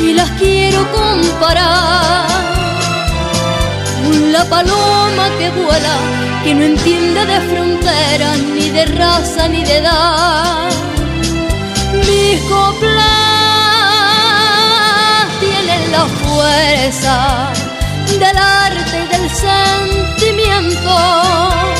y 0.00 0.12
las 0.12 0.30
quiero 0.32 0.86
comparar 0.92 2.28
con 4.04 4.32
la 4.32 4.44
paloma 4.44 5.28
que 5.38 5.50
vuela, 5.50 5.96
que 6.44 6.54
no 6.54 6.64
entiende 6.64 7.26
de 7.26 7.40
fronteras, 7.40 8.38
ni 8.38 8.70
de 8.70 8.86
raza, 8.86 9.48
ni 9.48 9.64
de 9.64 9.78
edad. 9.78 10.70
Mis 12.06 12.40
coplas 12.42 13.02
tienen 15.40 15.90
la 15.90 16.06
fuerza 16.22 17.50
del 18.06 18.38
arte 18.38 19.04
y 19.04 19.08
del 19.08 19.28
sentimiento. 19.30 21.73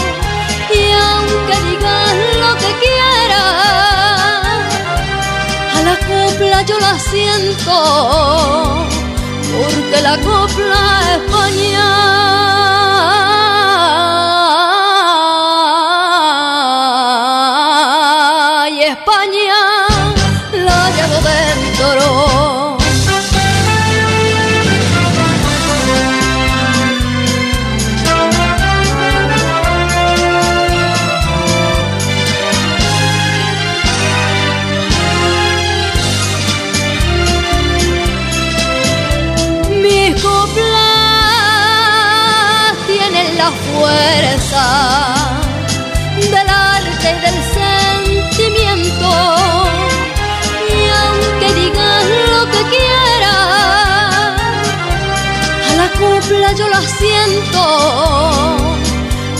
Yo 6.66 6.78
la 6.80 6.98
siento, 6.98 8.86
porque 9.52 10.00
la 10.02 10.18
copla 10.20 11.16
España. 11.16 12.23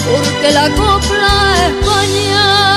Porque 0.04 0.52
la 0.52 0.68
copla 0.74 1.32
España. 1.68 2.74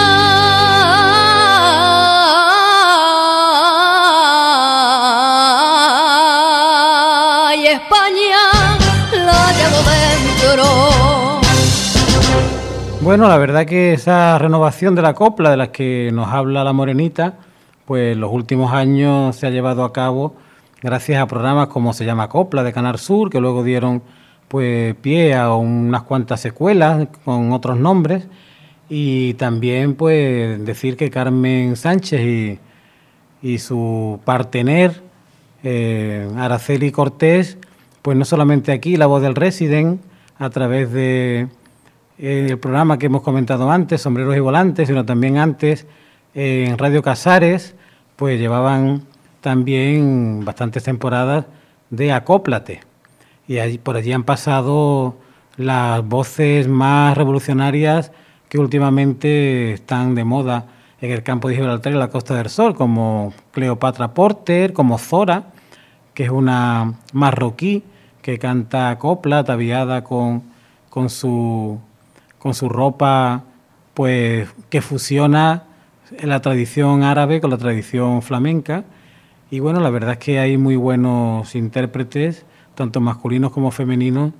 Bueno, 13.07 13.29
la 13.29 13.37
verdad 13.37 13.65
que 13.65 13.93
esa 13.93 14.37
renovación 14.37 14.93
de 14.93 15.01
la 15.01 15.13
copla 15.13 15.49
de 15.49 15.55
las 15.55 15.69
que 15.69 16.11
nos 16.13 16.27
habla 16.27 16.65
la 16.65 16.73
morenita, 16.73 17.35
pues 17.85 18.17
los 18.17 18.29
últimos 18.33 18.73
años 18.73 19.37
se 19.37 19.47
ha 19.47 19.49
llevado 19.49 19.85
a 19.85 19.93
cabo 19.93 20.35
gracias 20.81 21.21
a 21.21 21.25
programas 21.25 21.67
como 21.69 21.93
se 21.93 22.03
llama 22.03 22.27
Copla 22.27 22.63
de 22.63 22.73
Canal 22.73 22.99
Sur, 22.99 23.29
que 23.29 23.39
luego 23.39 23.63
dieron 23.63 24.03
pues 24.47 24.95
pie 24.95 25.33
a 25.35 25.53
unas 25.55 26.03
cuantas 26.03 26.41
secuelas 26.41 27.07
con 27.25 27.51
otros 27.51 27.77
nombres 27.77 28.27
y 28.89 29.33
también 29.35 29.95
pues 29.95 30.63
decir 30.65 30.95
que 30.95 31.09
Carmen 31.09 31.75
Sánchez 31.75 32.59
y, 33.41 33.57
su 33.59 34.19
partener 34.25 35.01
eh, 35.63 36.29
Araceli 36.35 36.91
Cortés, 36.91 37.57
pues 38.01 38.17
no 38.17 38.25
solamente 38.25 38.71
aquí 38.71 38.97
la 38.97 39.05
voz 39.05 39.21
del 39.21 39.35
Resident 39.35 40.01
a 40.37 40.49
través 40.49 40.91
de 40.91 41.47
el 42.17 42.57
programa 42.57 42.97
que 42.97 43.05
hemos 43.05 43.21
comentado 43.21 43.71
antes, 43.71 44.01
Sombreros 44.01 44.35
y 44.35 44.39
Volantes, 44.39 44.87
sino 44.87 45.05
también 45.05 45.37
antes 45.37 45.85
en 46.33 46.77
Radio 46.77 47.01
Casares, 47.01 47.75
pues 48.15 48.39
llevaban 48.39 49.03
también 49.41 50.43
bastantes 50.43 50.83
temporadas 50.83 51.45
de 51.89 52.11
Acóplate. 52.11 52.86
Y 53.47 53.77
por 53.77 53.95
allí 53.95 54.11
han 54.11 54.23
pasado 54.23 55.15
las 55.55 56.05
voces 56.05 56.67
más 56.67 57.17
revolucionarias 57.17 58.11
que 58.49 58.59
últimamente 58.59 59.73
están 59.73 60.15
de 60.15 60.23
moda 60.23 60.65
en 61.01 61.11
el 61.11 61.23
campo 61.23 61.47
de 61.47 61.55
Gibraltar 61.55 61.93
y 61.93 61.95
la 61.95 62.09
Costa 62.09 62.35
del 62.35 62.49
Sol, 62.49 62.75
como 62.75 63.33
Cleopatra 63.51 64.13
Porter, 64.13 64.73
como 64.73 64.97
Zora, 64.97 65.51
que 66.13 66.25
es 66.25 66.29
una 66.29 66.95
marroquí 67.13 67.83
que 68.21 68.39
canta 68.39 68.97
copla, 68.97 69.39
ataviada 69.39 70.03
con, 70.03 70.43
con 70.89 71.09
su 71.09 71.79
con 72.39 72.53
su 72.53 72.69
ropa 72.69 73.43
pues 73.93 74.47
que 74.69 74.81
fusiona 74.81 75.63
la 76.21 76.41
tradición 76.41 77.03
árabe 77.03 77.41
con 77.41 77.49
la 77.49 77.57
tradición 77.57 78.21
flamenca. 78.21 78.83
Y 79.49 79.59
bueno, 79.59 79.79
la 79.79 79.89
verdad 79.89 80.13
es 80.13 80.17
que 80.17 80.39
hay 80.39 80.57
muy 80.57 80.75
buenos 80.75 81.55
intérpretes, 81.55 82.45
tanto 82.75 82.99
masculinos 82.99 83.51
como 83.51 83.71
femeninos, 83.71 84.33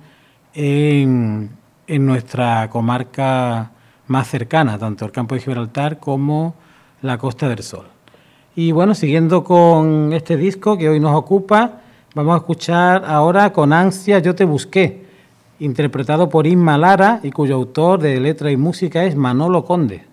en, 0.54 1.50
en 1.86 2.06
nuestra 2.06 2.68
comarca 2.70 3.70
más 4.06 4.28
cercana, 4.28 4.78
tanto 4.78 5.04
el 5.04 5.12
campo 5.12 5.34
de 5.34 5.40
Gibraltar 5.40 5.98
como 5.98 6.54
la 7.02 7.16
Costa 7.16 7.48
del 7.48 7.62
Sol. 7.62 7.86
Y 8.54 8.72
bueno, 8.72 8.94
siguiendo 8.94 9.44
con 9.44 10.12
este 10.12 10.36
disco 10.36 10.76
que 10.76 10.88
hoy 10.88 11.00
nos 11.00 11.14
ocupa, 11.14 11.80
vamos 12.14 12.34
a 12.34 12.38
escuchar 12.38 13.04
ahora 13.06 13.52
con 13.52 13.72
ansia 13.72 14.18
Yo 14.18 14.34
te 14.34 14.44
busqué 14.44 15.06
interpretado 15.60 16.28
por 16.28 16.46
Inma 16.46 16.78
Lara 16.78 17.20
y 17.22 17.30
cuyo 17.30 17.56
autor 17.56 18.00
de 18.00 18.20
letra 18.20 18.50
y 18.50 18.56
música 18.56 19.04
es 19.04 19.16
Manolo 19.16 19.64
Conde. 19.64 20.06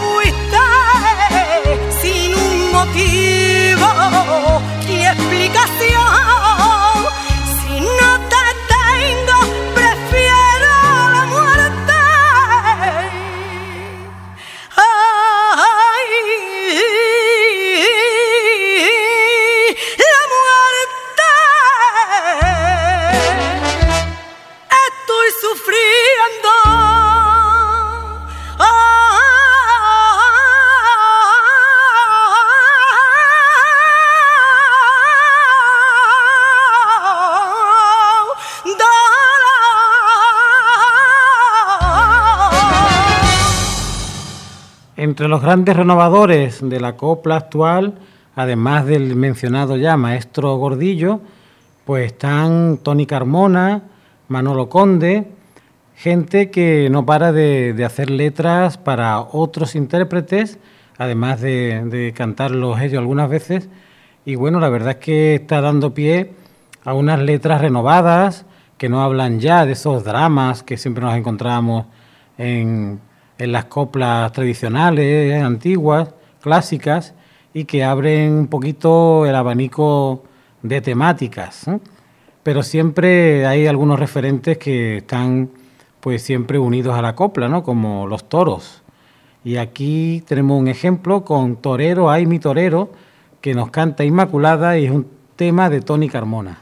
fuiste 0.00 0.64
sin 2.00 2.34
un 2.34 2.72
motivo 2.72 3.88
y 4.88 5.04
explicación. 5.04 6.39
Entre 45.20 45.28
los 45.28 45.42
grandes 45.42 45.76
renovadores 45.76 46.66
de 46.66 46.80
la 46.80 46.96
copla 46.96 47.36
actual, 47.36 47.92
además 48.36 48.86
del 48.86 49.16
mencionado 49.16 49.76
ya 49.76 49.98
maestro 49.98 50.56
Gordillo, 50.56 51.20
pues 51.84 52.06
están 52.06 52.78
Tony 52.78 53.04
Carmona, 53.04 53.82
Manolo 54.28 54.70
Conde, 54.70 55.26
gente 55.94 56.50
que 56.50 56.88
no 56.90 57.04
para 57.04 57.32
de, 57.32 57.84
hacer 57.84 58.08
letras 58.08 58.78
para 58.78 59.20
otros 59.20 59.74
intérpretes, 59.74 60.58
además 60.96 61.42
de, 61.42 61.82
de, 61.84 62.14
cantarlos 62.14 62.80
ellos 62.80 63.00
algunas 63.00 63.28
veces. 63.28 63.68
Y 64.24 64.36
bueno, 64.36 64.58
la 64.58 64.70
verdad 64.70 64.92
es 64.92 65.04
que 65.04 65.34
está 65.34 65.60
dando 65.60 65.92
pie 65.92 66.32
a 66.82 66.94
unas 66.94 67.20
letras 67.20 67.60
renovadas 67.60 68.46
que 68.78 68.88
no 68.88 69.02
hablan 69.02 69.38
ya 69.38 69.66
de 69.66 69.72
esos 69.72 70.02
dramas 70.02 70.62
que 70.62 70.78
siempre 70.78 71.04
nos 71.04 71.14
encontramos 71.14 71.84
en, 72.38 73.00
en 73.40 73.52
las 73.52 73.64
coplas 73.64 74.30
tradicionales, 74.32 75.42
antiguas, 75.42 76.10
clásicas, 76.42 77.14
y 77.54 77.64
que 77.64 77.82
abren 77.82 78.32
un 78.34 78.46
poquito 78.48 79.24
el 79.26 79.34
abanico 79.34 80.22
de 80.62 80.80
temáticas. 80.82 81.64
Pero 82.42 82.62
siempre 82.62 83.46
hay 83.46 83.66
algunos 83.66 83.98
referentes 83.98 84.58
que 84.58 84.98
están 84.98 85.50
pues 86.00 86.22
siempre 86.22 86.58
unidos 86.58 86.94
a 86.94 87.02
la 87.02 87.14
copla, 87.14 87.48
¿no? 87.48 87.62
Como 87.62 88.06
los 88.06 88.28
toros. 88.28 88.82
Y 89.42 89.56
aquí 89.56 90.22
tenemos 90.26 90.60
un 90.60 90.68
ejemplo 90.68 91.24
con 91.24 91.56
Torero, 91.56 92.10
ay 92.10 92.26
mi 92.26 92.38
torero, 92.38 92.90
que 93.40 93.54
nos 93.54 93.70
canta 93.70 94.04
Inmaculada 94.04 94.78
y 94.78 94.84
es 94.84 94.90
un 94.90 95.06
tema 95.36 95.70
de 95.70 95.80
Tony 95.80 96.10
Carmona. 96.10 96.58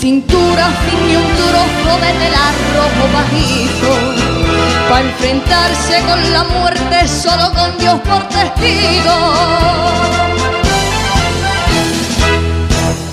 Cintura 0.00 0.66
ciñe 0.88 1.18
un 1.18 1.36
trozo 1.36 1.92
de 2.00 2.12
telar 2.20 2.54
rojo 2.74 3.04
bajizo. 3.12 3.92
Para 4.88 5.04
enfrentarse 5.04 6.00
con 6.08 6.32
la 6.32 6.44
muerte 6.44 7.06
solo 7.06 7.52
con 7.52 7.76
Dios 7.76 8.00
por 8.08 8.22
testigo. 8.28 9.14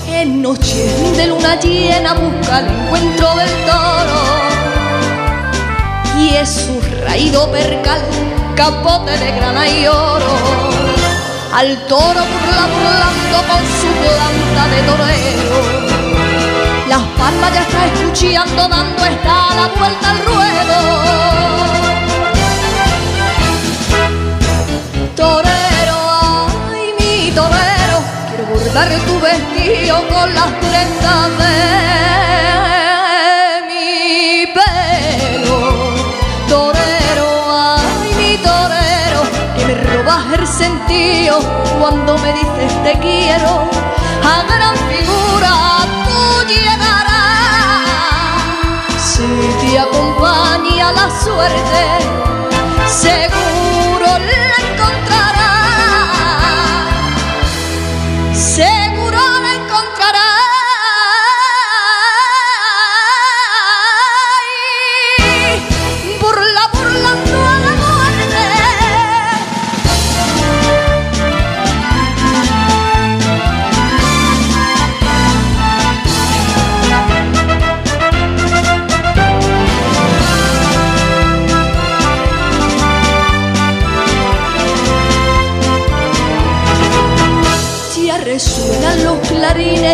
En 0.08 0.40
noche 0.40 0.88
de 1.14 1.26
luna 1.26 1.60
llena 1.60 2.14
busca 2.14 2.60
el 2.60 2.68
encuentro 2.68 3.36
del 3.36 3.50
toro. 3.66 4.20
Y 6.18 6.36
es 6.36 6.48
su 6.48 6.80
raído 7.04 7.50
percal, 7.52 8.00
capote 8.56 9.12
de 9.18 9.30
grana 9.32 9.68
y 9.68 9.86
oro 9.86 10.78
al 11.52 11.76
toro 11.86 12.20
burla 12.32 12.66
burlando 12.72 13.38
con 13.48 13.62
su 13.80 13.88
planta 14.04 14.68
de 14.68 14.82
torero. 14.82 15.87
Las 16.88 17.02
palmas 17.18 17.52
ya 17.52 17.62
está 17.62 17.86
escuchando, 17.86 18.68
dando 18.68 19.04
está 19.04 19.54
la 19.54 19.68
vuelta 19.78 20.10
al 20.10 20.18
ruedo. 20.24 20.78
Torero, 25.14 25.98
ay 26.72 26.94
mi 26.98 27.30
torero, 27.32 27.98
quiero 28.28 28.46
bordar 28.46 28.88
tu 29.06 29.20
vestido 29.20 30.08
con 30.08 30.34
las 30.34 30.60
trenzas 30.60 31.38
de 31.38 31.58
el 40.34 40.46
sentido 40.46 41.38
cuando 41.80 42.18
me 42.18 42.32
dices 42.32 42.82
te 42.82 42.98
quiero. 42.98 43.68
A 44.22 44.42
gran 44.44 44.76
tú 46.48 46.54
llegarás. 46.54 47.88
Si 48.98 49.26
te 49.60 49.78
acompaña 49.78 50.92
la 50.92 51.10
suerte, 51.22 51.98
seguro 52.86 54.06
la 54.18 54.56
encontrarás. 54.72 55.67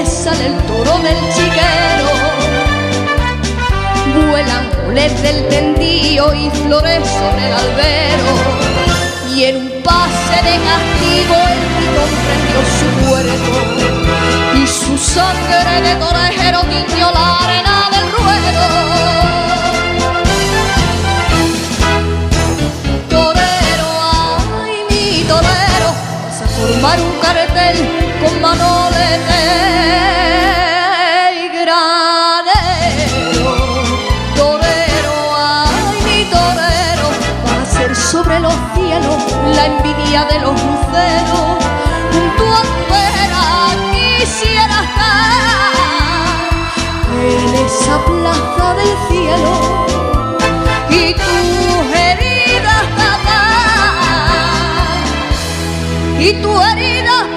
Sale 0.03 0.47
el 0.47 0.57
toro 0.67 0.99
del 0.99 1.17
chiquero. 1.35 2.11
Vuelan 4.29 4.69
mules 4.85 5.23
del 5.23 5.49
tendío 5.49 6.35
y 6.35 6.51
flores 6.51 7.07
sobre 7.07 7.47
el 7.47 7.53
albero. 7.53 8.33
Y 9.35 9.45
en 9.45 9.57
un 9.57 9.83
pase 9.83 10.37
de 10.49 10.55
castigo 10.69 11.37
el 11.55 11.63
pitón 11.79 12.11
prendió 12.25 12.61
su 12.79 12.87
cuerpo. 13.07 13.55
Y 14.57 14.67
su 14.67 14.99
sangre 14.99 15.81
de 15.87 15.95
torejero 15.97 16.61
tiñó 16.63 17.11
la 17.13 17.39
arena 17.45 17.89
del 17.93 18.07
ruedo. 18.13 18.94
A 26.85 26.97
formar 26.97 27.01
un 27.01 27.21
cartel 27.21 27.77
con 28.21 28.41
manolete 28.41 28.95
sobre 38.15 38.39
los 38.41 38.55
cielos 38.75 39.23
la 39.57 39.67
envidia 39.67 40.25
de 40.27 40.39
los 40.41 40.53
luceros. 40.53 41.59
Junto 42.13 42.45
a 42.55 42.63
tu 42.63 42.79
vera 42.93 43.47
quisiera 43.93 44.77
estar 44.89 45.75
en 47.23 47.55
esa 47.67 47.97
plaza 48.05 48.75
del 48.75 48.93
cielo 49.09 49.53
y 50.91 51.15
tus 51.15 51.85
y 56.25 56.33
tu 56.41 56.59
herida 56.59 57.34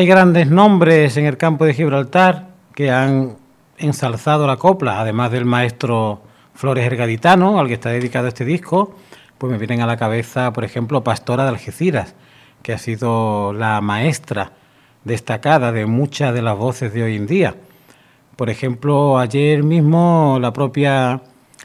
Hay 0.00 0.06
grandes 0.06 0.48
nombres 0.48 1.18
en 1.18 1.26
el 1.26 1.36
campo 1.36 1.66
de 1.66 1.74
Gibraltar 1.74 2.54
que 2.74 2.90
han 2.90 3.36
ensalzado 3.76 4.46
la 4.46 4.56
copla, 4.56 4.98
además 4.98 5.30
del 5.30 5.44
maestro 5.44 6.22
Flores 6.54 6.86
Ergaditano, 6.86 7.60
al 7.60 7.68
que 7.68 7.74
está 7.74 7.90
dedicado 7.90 8.26
este 8.26 8.46
disco, 8.46 8.94
pues 9.36 9.52
me 9.52 9.58
vienen 9.58 9.82
a 9.82 9.86
la 9.86 9.98
cabeza, 9.98 10.54
por 10.54 10.64
ejemplo, 10.64 11.04
Pastora 11.04 11.42
de 11.42 11.50
Algeciras, 11.50 12.14
que 12.62 12.72
ha 12.72 12.78
sido 12.78 13.52
la 13.52 13.82
maestra 13.82 14.52
destacada 15.04 15.70
de 15.70 15.84
muchas 15.84 16.32
de 16.32 16.40
las 16.40 16.56
voces 16.56 16.94
de 16.94 17.02
hoy 17.02 17.16
en 17.16 17.26
día. 17.26 17.56
Por 18.36 18.48
ejemplo, 18.48 19.18
ayer 19.18 19.62
mismo 19.62 20.38
la 20.40 20.54
propia 20.54 21.20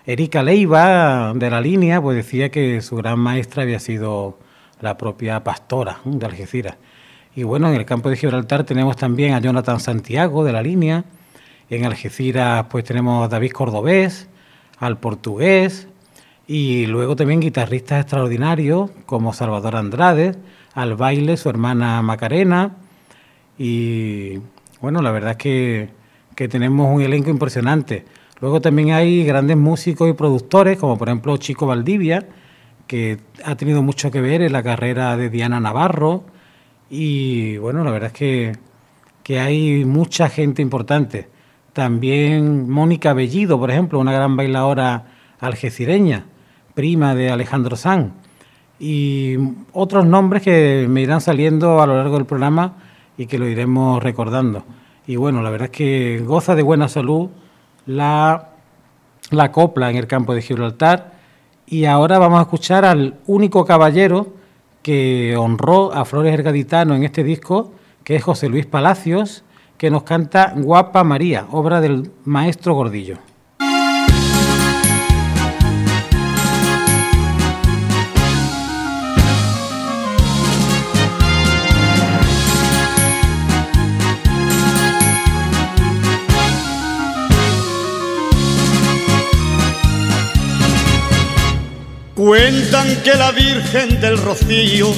Erika 0.06 0.44
Leiva 0.44 1.32
de 1.34 1.50
la 1.50 1.62
línea 1.62 2.02
pues 2.02 2.18
decía 2.18 2.52
que 2.52 2.82
su 2.82 2.98
gran 2.98 3.18
maestra 3.18 3.64
había 3.64 3.80
sido 3.80 4.40
la 4.82 4.98
propia 4.98 5.42
pastora 5.42 6.00
de 6.04 6.26
Algeciras. 6.26 6.76
Y 7.36 7.44
bueno, 7.44 7.68
en 7.68 7.76
el 7.76 7.86
campo 7.86 8.10
de 8.10 8.16
Gibraltar 8.16 8.64
tenemos 8.64 8.96
también 8.96 9.34
a 9.34 9.42
Jonathan 9.42 9.82
Santiago 9.82 10.46
de 10.46 10.54
la 10.54 10.62
línea, 10.62 11.04
en 11.70 11.84
Algeciras 11.84 12.68
pues 12.70 12.86
tenemos 12.86 13.26
a 13.26 13.28
David 13.28 13.52
Cordobés, 13.52 14.30
al 14.80 14.98
portugués, 15.00 15.90
y 16.48 16.86
luego 16.86 17.18
también 17.18 17.42
guitarristas 17.42 18.02
extraordinarios 18.02 18.90
como 19.06 19.34
Salvador 19.34 19.76
Andrade, 19.76 20.36
al 20.76 20.96
baile 20.96 21.36
su 21.36 21.50
hermana 21.50 22.02
Macarena. 22.02 22.78
Y 23.58 24.40
bueno, 24.80 25.02
la 25.02 25.12
verdad 25.12 25.32
es 25.32 25.38
que, 25.38 25.90
que 26.36 26.48
tenemos 26.48 26.94
un 26.96 27.02
elenco 27.02 27.32
impresionante. 27.32 28.06
Luego 28.40 28.62
también 28.62 28.92
hay 28.92 29.26
grandes 29.26 29.58
músicos 29.58 30.10
y 30.10 30.14
productores 30.14 30.78
como 30.78 30.98
por 30.98 31.10
ejemplo 31.10 31.36
Chico 31.36 31.68
Valdivia, 31.68 32.28
que 32.88 33.18
ha 33.44 33.56
tenido 33.56 33.82
mucho 33.82 34.10
que 34.10 34.22
ver 34.22 34.42
en 34.42 34.54
la 34.54 34.64
carrera 34.64 35.18
de 35.18 35.30
Diana 35.30 35.60
Navarro 35.60 36.24
y 36.90 37.58
bueno, 37.58 37.84
la 37.84 37.92
verdad 37.92 38.08
es 38.08 38.14
que, 38.14 38.54
que 39.24 39.40
hay 39.40 39.86
mucha 39.86 40.30
gente 40.30 40.62
importante. 40.62 41.30
También 41.74 42.70
Mónica 42.70 43.14
Bellido, 43.14 43.60
por 43.60 43.72
ejemplo, 43.72 44.00
una 44.00 44.14
gran 44.14 44.38
bailadora 44.38 45.06
algecireña 45.40 46.26
prima 46.74 47.16
de 47.16 47.32
Alejandro 47.32 47.76
Sanz, 47.76 48.12
y 48.80 49.38
otros 49.72 50.06
nombres 50.06 50.44
que 50.44 50.86
me 50.90 51.02
irán 51.02 51.22
saliendo 51.22 51.82
a 51.82 51.88
lo 51.88 51.96
largo 51.96 52.18
del 52.18 52.26
programa 52.26 52.74
y 53.18 53.26
que 53.26 53.40
lo 53.40 53.48
iremos 53.48 54.04
recordando. 54.04 54.64
Y 55.08 55.16
bueno, 55.16 55.42
la 55.42 55.50
verdad 55.50 55.70
es 55.72 55.78
que 55.78 56.24
goza 56.26 56.56
de 56.56 56.64
buena 56.64 56.90
salud 56.90 57.30
la, 57.86 58.50
la 59.32 59.52
copla 59.52 59.90
en 59.90 59.96
el 59.96 60.08
campo 60.08 60.34
de 60.34 60.42
Gibraltar. 60.42 61.14
Y 61.66 61.86
ahora 61.86 62.20
vamos 62.20 62.40
a 62.40 62.44
escuchar 62.44 62.86
al 62.86 63.20
único 63.28 63.66
caballero 63.66 64.34
que 64.86 65.36
honró 65.36 65.92
a 65.96 66.06
Flores 66.06 66.32
Ergaditano 66.32 66.94
en 66.94 67.02
este 67.02 67.24
disco, 67.24 67.72
que 68.04 68.16
es 68.16 68.24
José 68.24 68.50
Luis 68.50 68.68
Palacios, 68.68 69.44
que 69.80 69.90
nos 69.90 70.04
canta 70.04 70.54
Guapa 70.56 71.04
María, 71.04 71.48
obra 71.50 71.82
del 71.82 72.12
maestro 72.24 72.76
Gordillo. 72.76 73.18
Cuentan 92.26 93.04
que 93.04 93.14
la 93.14 93.32
Virgen 93.32 94.02
del 94.02 94.18
Rocío 94.18 94.92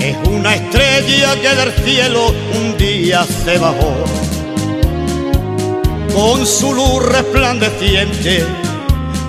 es 0.00 0.16
una 0.26 0.54
estrella 0.54 1.38
que 1.38 1.54
del 1.54 1.70
cielo 1.84 2.34
un 2.54 2.78
día 2.78 3.26
se 3.44 3.58
bajó. 3.58 3.92
Con 6.14 6.46
su 6.46 6.72
luz 6.72 7.04
resplandeciente 7.04 8.42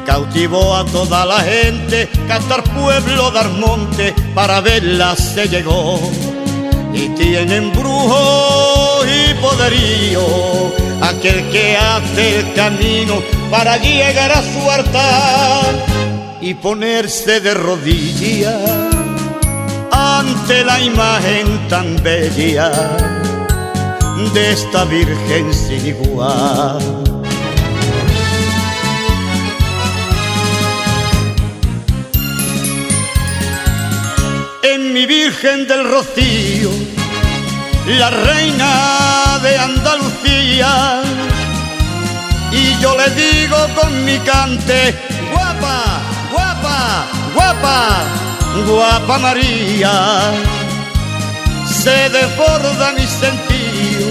cautivó 0.05 0.77
a 0.77 0.85
toda 0.85 1.25
la 1.25 1.41
gente, 1.41 2.07
Catar 2.29 2.63
pueblo, 2.63 3.29
dar 3.31 3.49
monte, 3.49 4.15
para 4.33 4.61
verla 4.61 5.13
se 5.17 5.49
llegó. 5.49 5.99
Y 6.93 7.09
tienen 7.09 7.73
brujo 7.73 9.01
y 9.03 9.33
poderío 9.41 10.21
aquel 11.01 11.43
que 11.49 11.75
hace 11.75 12.39
el 12.39 12.53
camino 12.53 13.21
para 13.51 13.75
llegar 13.75 14.31
a 14.31 14.41
su 14.41 14.71
altar 14.71 16.06
y 16.41 16.53
ponerse 16.53 17.39
de 17.39 17.53
rodillas 17.53 18.55
ante 19.91 20.63
la 20.63 20.79
imagen 20.79 21.67
tan 21.67 22.01
bella 22.03 22.71
de 24.33 24.51
esta 24.51 24.83
Virgen 24.85 25.53
sin 25.53 25.85
igual. 25.85 26.79
En 34.63 34.93
mi 34.93 35.05
Virgen 35.05 35.67
del 35.67 35.89
Rocío, 35.89 36.71
la 37.87 38.09
reina 38.09 39.39
de 39.41 39.57
Andalucía, 39.57 41.01
y 42.51 42.81
yo 42.81 42.95
le 42.97 43.09
digo 43.11 43.57
con 43.75 44.05
mi 44.05 44.17
cante, 44.19 44.95
guapa, 45.31 46.06
guapa, 46.67 47.07
guapa, 47.33 48.03
guapa 48.65 49.17
María. 49.19 50.31
Se 51.65 52.09
desborda 52.09 52.91
mi 52.93 53.05
sentido 53.07 54.07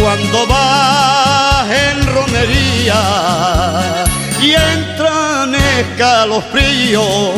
cuando 0.00 0.46
va 0.48 1.64
en 1.70 2.06
romería 2.06 3.02
y 4.40 4.52
entran 4.52 5.54
escalofríos 5.54 7.34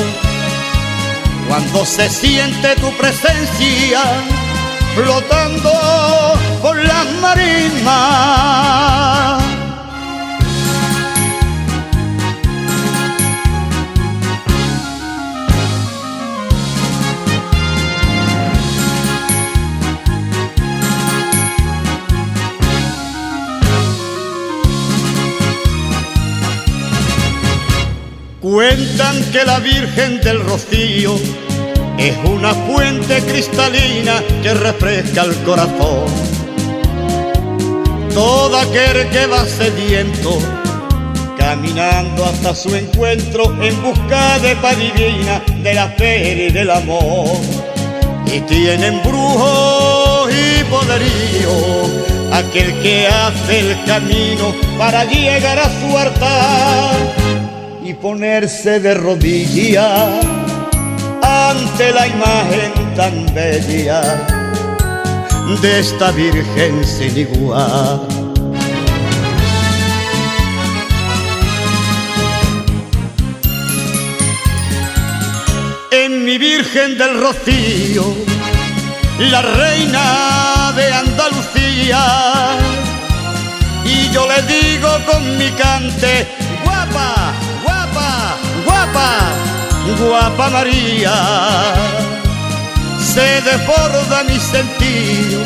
cuando 1.49 1.85
se 1.85 2.09
siente 2.09 2.75
tu 2.77 2.91
presencia 2.97 4.03
flotando 4.95 5.71
que 29.37 29.45
la 29.45 29.59
Virgen 29.59 30.19
del 30.23 30.41
Rocío 30.41 31.17
es 31.99 32.17
una 32.25 32.55
fuente 32.55 33.21
cristalina 33.21 34.23
que 34.43 34.55
refresca 34.55 35.25
el 35.25 35.35
corazón. 35.43 36.07
Todo 38.15 38.57
aquel 38.57 39.11
que 39.11 39.27
va 39.27 39.45
sediento, 39.45 40.39
caminando 41.37 42.25
hasta 42.25 42.55
su 42.55 42.75
encuentro 42.75 43.55
en 43.63 43.83
busca 43.83 44.39
de 44.39 44.57
paz 44.57 44.79
divina, 44.79 45.43
de 45.63 45.75
la 45.75 45.89
fe 45.89 46.47
y 46.49 46.53
del 46.53 46.71
amor. 46.71 47.37
Y 48.33 48.41
tienen 48.41 49.03
brujo 49.03 50.29
y 50.31 50.65
poderío, 50.65 52.33
aquel 52.33 52.73
que 52.81 53.07
hace 53.07 53.59
el 53.59 53.85
camino 53.85 54.55
para 54.79 55.05
llegar 55.05 55.59
a 55.59 55.69
su 55.69 55.99
altar 55.99 57.46
y 57.89 57.95
ponerse 57.95 58.81
de 58.81 58.95
rodillas 58.95 60.11
ante 61.23 61.93
la 61.93 62.09
imagen 62.09 62.73
tan 62.97 63.33
bella 63.33 64.01
de 65.63 65.81
esta 65.81 66.11
Virgen 66.11 66.85
sin 66.85 67.17
igual. 67.17 68.01
En 75.93 76.25
mi 76.25 76.39
Virgen 76.39 76.99
del 76.99 77.21
Rocío, 77.21 78.05
la 79.31 79.43
reina 79.43 80.73
de 80.75 80.93
Andalucía, 80.93 82.03
y 83.85 84.11
yo 84.11 84.27
le 84.27 84.43
digo 84.43 84.89
con 85.07 85.39
mi 85.39 85.51
cante, 85.53 86.27
guapa, 88.97 89.35
guapa 89.99 90.51
María, 90.51 91.15
se 92.99 93.41
desborda 93.43 94.25
mi 94.25 94.39
sentido 94.39 95.41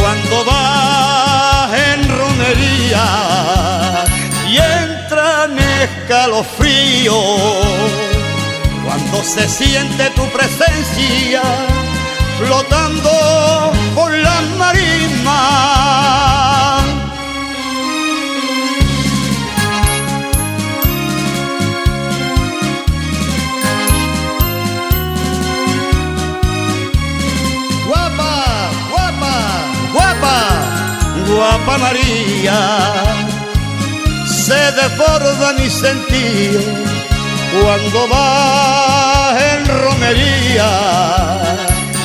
cuando 0.00 0.44
va 0.46 1.68
en 1.88 2.08
romería 2.08 4.04
y 4.48 4.56
entra 4.56 5.44
en 5.44 5.58
escalofrío. 5.58 7.20
Cuando 8.84 9.22
se 9.24 9.48
siente 9.48 10.10
tu 10.10 10.26
presencia 10.28 11.42
flotando 12.38 13.72
por 13.94 14.12
la 14.12 14.40
Pampa 31.66 31.78
María 31.78 32.58
se 34.26 34.72
desborda 34.72 35.54
mi 35.54 35.70
sentido 35.70 36.60
cuando 37.62 38.08
va 38.08 39.34
en 39.38 39.66
romería 39.82 40.70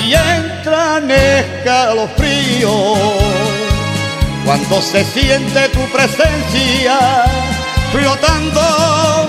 y 0.05 0.13
entra 0.13 0.99
en 0.99 1.11
escalofrío 1.11 2.71
cuando 4.45 4.81
se 4.81 5.03
siente 5.03 5.67
tu 5.69 5.81
presencia 5.91 7.25
flotando. 7.91 9.28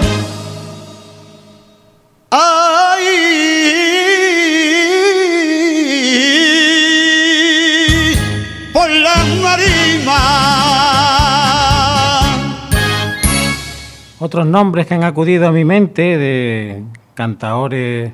Otros 14.30 14.46
nombres 14.46 14.86
que 14.86 14.94
han 14.94 15.02
acudido 15.02 15.48
a 15.48 15.50
mi 15.50 15.64
mente 15.64 16.16
de 16.16 16.84
cantaores 17.14 18.12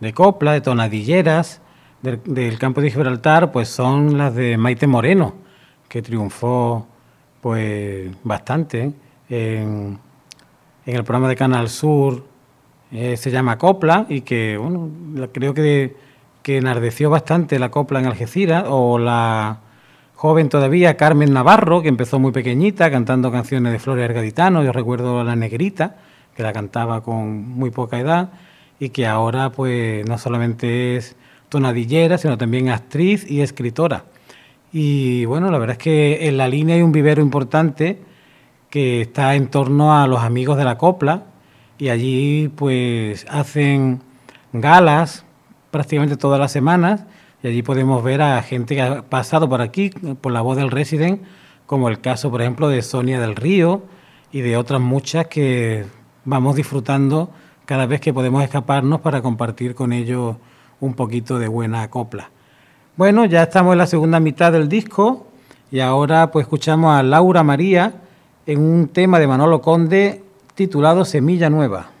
de 0.00 0.12
copla, 0.12 0.50
de 0.50 0.60
tonadilleras 0.60 1.60
del, 2.02 2.58
campo 2.58 2.80
de 2.80 2.90
Gibraltar, 2.90 3.52
pues 3.52 3.68
son 3.68 4.18
las 4.18 4.34
de 4.34 4.56
Maite 4.56 4.88
Moreno, 4.88 5.32
que 5.88 6.02
triunfó 6.02 6.88
pues 7.40 8.10
bastante 8.24 8.94
en, 9.28 9.96
en 10.86 10.96
el 10.96 11.04
programa 11.04 11.28
de 11.28 11.36
Canal 11.36 11.68
Sur, 11.68 12.24
eh, 12.90 13.16
se 13.16 13.30
llama 13.30 13.56
Copla, 13.56 14.06
y 14.08 14.22
que 14.22 14.56
bueno, 14.56 14.90
creo 15.32 15.54
que, 15.54 15.94
que 16.42 16.56
enardeció 16.56 17.10
bastante 17.10 17.60
la 17.60 17.70
copla 17.70 18.00
en 18.00 18.06
Algeciras, 18.06 18.64
o 18.66 18.98
la 18.98 19.60
joven 20.24 20.48
todavía 20.48 20.96
Carmen 20.96 21.34
Navarro, 21.34 21.82
que 21.82 21.88
empezó 21.88 22.18
muy 22.18 22.32
pequeñita 22.32 22.90
cantando 22.90 23.30
canciones 23.30 23.74
de 23.74 23.78
Flores 23.78 24.10
Gaditano, 24.10 24.64
yo 24.64 24.72
recuerdo 24.72 25.20
a 25.20 25.24
La 25.24 25.36
Negrita, 25.36 25.96
que 26.34 26.42
la 26.42 26.54
cantaba 26.54 27.02
con 27.02 27.46
muy 27.46 27.68
poca 27.68 28.00
edad, 28.00 28.30
y 28.80 28.88
que 28.88 29.06
ahora 29.06 29.50
pues 29.50 30.08
no 30.08 30.16
solamente 30.16 30.96
es 30.96 31.14
tonadillera, 31.50 32.16
sino 32.16 32.38
también 32.38 32.70
actriz 32.70 33.30
y 33.30 33.42
escritora. 33.42 34.04
Y 34.72 35.26
bueno, 35.26 35.50
la 35.50 35.58
verdad 35.58 35.76
es 35.76 35.82
que 35.82 36.26
en 36.26 36.38
la 36.38 36.48
línea 36.48 36.76
hay 36.76 36.80
un 36.80 36.92
vivero 36.92 37.20
importante 37.20 37.98
que 38.70 39.02
está 39.02 39.34
en 39.34 39.48
torno 39.48 39.94
a 39.94 40.06
los 40.06 40.22
amigos 40.22 40.56
de 40.56 40.64
la 40.64 40.78
copla 40.78 41.24
y 41.76 41.90
allí 41.90 42.50
pues 42.56 43.26
hacen 43.28 44.00
galas 44.54 45.26
prácticamente 45.70 46.16
todas 46.16 46.40
las 46.40 46.50
semanas 46.50 47.04
y 47.44 47.46
allí 47.46 47.62
podemos 47.62 48.02
ver 48.02 48.22
a 48.22 48.42
gente 48.42 48.74
que 48.74 48.80
ha 48.80 49.02
pasado 49.02 49.50
por 49.50 49.60
aquí 49.60 49.90
por 50.22 50.32
la 50.32 50.40
voz 50.40 50.56
del 50.56 50.70
resident 50.70 51.20
como 51.66 51.90
el 51.90 52.00
caso 52.00 52.30
por 52.30 52.40
ejemplo 52.40 52.70
de 52.70 52.80
Sonia 52.80 53.20
del 53.20 53.36
Río 53.36 53.82
y 54.32 54.40
de 54.40 54.56
otras 54.56 54.80
muchas 54.80 55.26
que 55.26 55.84
vamos 56.24 56.56
disfrutando 56.56 57.28
cada 57.66 57.84
vez 57.84 58.00
que 58.00 58.14
podemos 58.14 58.42
escaparnos 58.42 59.02
para 59.02 59.20
compartir 59.20 59.74
con 59.74 59.92
ellos 59.92 60.36
un 60.80 60.94
poquito 60.94 61.38
de 61.38 61.48
buena 61.48 61.88
copla. 61.90 62.30
Bueno, 62.96 63.26
ya 63.26 63.42
estamos 63.42 63.72
en 63.72 63.78
la 63.78 63.86
segunda 63.86 64.20
mitad 64.20 64.50
del 64.50 64.68
disco 64.68 65.26
y 65.70 65.80
ahora 65.80 66.30
pues 66.30 66.44
escuchamos 66.44 66.96
a 66.96 67.02
Laura 67.02 67.42
María 67.42 67.92
en 68.46 68.60
un 68.60 68.88
tema 68.88 69.18
de 69.18 69.26
Manolo 69.26 69.60
Conde 69.60 70.22
titulado 70.54 71.04
Semilla 71.04 71.50
Nueva. 71.50 71.93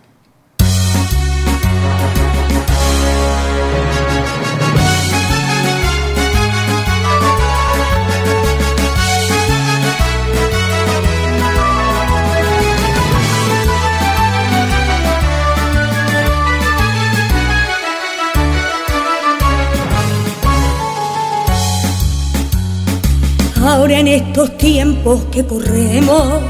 Ahora 23.84 23.98
en 23.98 24.08
estos 24.08 24.56
tiempos 24.56 25.24
que 25.30 25.44
corremos, 25.44 26.40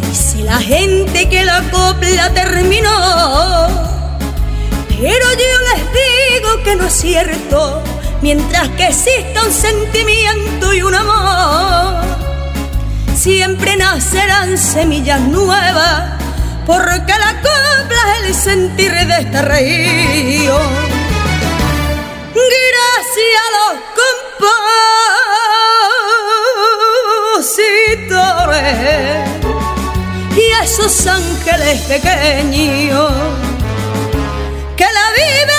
dice 0.00 0.42
la 0.42 0.58
gente 0.58 1.28
que 1.28 1.44
la 1.44 1.62
copla 1.70 2.34
terminó. 2.34 3.68
Pero 4.88 5.26
yo 5.30 5.58
les 5.68 5.82
digo 5.92 6.64
que 6.64 6.74
no 6.74 6.86
es 6.86 6.92
cierto, 6.92 7.80
mientras 8.20 8.68
que 8.70 8.88
exista 8.88 9.44
un 9.44 9.52
sentimiento 9.52 10.74
y 10.74 10.82
un 10.82 10.92
amor. 10.96 12.02
Siempre 13.14 13.76
nacerán 13.76 14.58
semillas 14.58 15.20
nuevas, 15.20 16.20
porque 16.66 17.12
la 17.12 17.40
copla 17.42 18.16
es 18.22 18.26
el 18.26 18.34
sentir 18.34 18.90
de 18.90 19.18
este 19.20 19.42
río. 19.42 20.58
Gracias 22.34 23.38
a 23.38 23.72
los 23.72 23.92
y 30.34 30.64
esos 30.64 31.06
ángeles 31.06 31.80
pequeños 31.82 33.12
que 34.74 34.84
la 34.84 35.12
viven 35.12 35.51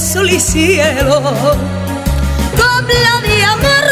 sol 0.00 0.30
y 0.30 0.40
cielo 0.40 1.20
Copla 2.56 3.20
de 3.22 3.44
amor 3.44 3.86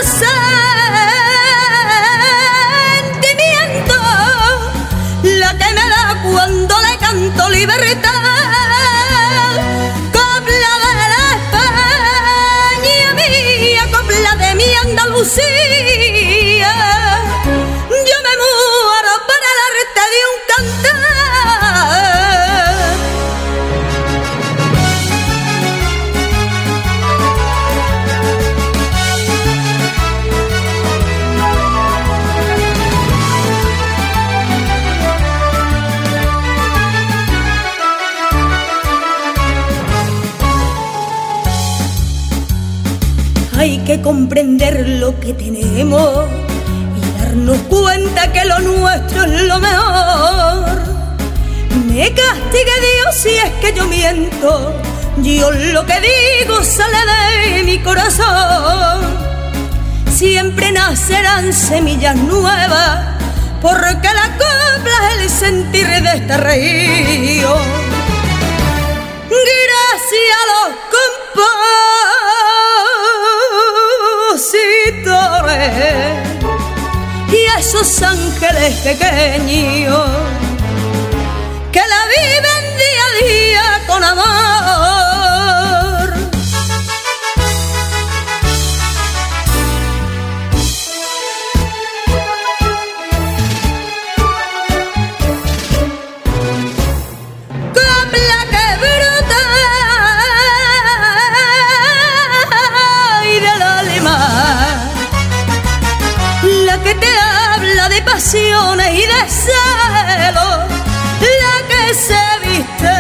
sentimiento 3.13 3.95
la 5.23 5.51
que 5.53 5.69
me 5.75 5.89
da 5.89 6.17
cuando 6.23 6.75
le 6.81 6.97
canto 6.99 7.51
libertad. 7.51 8.11
Copla 10.13 10.73
de 10.99 11.07
la 11.13 11.25
España 11.37 13.09
mía, 13.15 13.85
copla 13.93 14.33
de 14.37 14.55
mi 14.55 14.69
Andalucía. 14.75 15.98
Que 43.89 44.03
comprender 44.03 44.86
lo 45.01 45.18
que 45.18 45.32
tenemos 45.32 46.26
y 46.95 47.18
darnos 47.18 47.57
cuenta 47.70 48.30
que 48.30 48.45
lo 48.45 48.59
nuestro 48.59 49.24
es 49.24 49.43
lo 49.45 49.59
mejor. 49.59 50.78
Me 51.86 52.12
castigue 52.12 52.74
Dios 52.82 53.14
si 53.14 53.30
es 53.30 53.51
que 53.62 53.72
yo 53.74 53.86
miento, 53.86 54.74
yo 55.22 55.51
lo 55.51 55.86
que 55.86 55.95
digo 56.03 56.62
sale 56.62 56.99
de 57.55 57.62
mi 57.62 57.78
corazón. 57.78 59.07
Siempre 60.14 60.70
nacerán 60.70 61.55
semillas 61.55 62.16
nuevas, 62.16 63.16
porque 63.62 64.09
la 64.12 64.36
copla 64.36 65.12
es 65.14 65.22
el 65.22 65.30
sentir 65.30 65.86
de 65.86 66.12
este 66.14 66.36
río. 66.36 67.57
Gracias 69.30 70.36
a 70.36 70.68
los 70.68 70.89
y 77.33 77.47
a 77.47 77.59
esos 77.59 78.03
ángeles 78.03 78.75
pequeños 78.81 80.07
que 81.73 81.81
la 81.81 82.07
viven 82.15 82.65
día 82.77 83.05
a 83.05 83.25
día 83.25 83.83
con 83.87 84.05
amor. 84.05 85.08
y 108.19 109.07
de 109.07 109.23
celos, 109.29 110.66
la 111.41 111.57
que 111.69 111.95
se 111.95 112.25
viste 112.43 112.97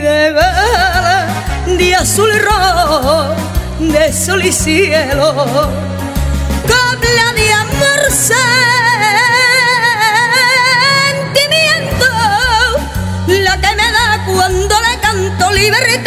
de 0.00 0.32
vela, 0.32 1.26
de 1.66 1.94
azul 1.94 2.30
y 2.34 2.38
rojo, 2.38 3.34
de 3.80 4.10
sol 4.10 4.42
y 4.42 4.50
cielo, 4.50 5.34
copla 6.62 7.32
de 7.36 7.52
amor, 7.52 8.00
sentimiento, 8.10 8.48
la 13.26 13.60
que 13.60 13.76
me 13.76 13.92
da 13.92 14.24
cuando 14.24 14.74
le 14.80 15.00
canto 15.00 15.50
libertad. 15.52 15.97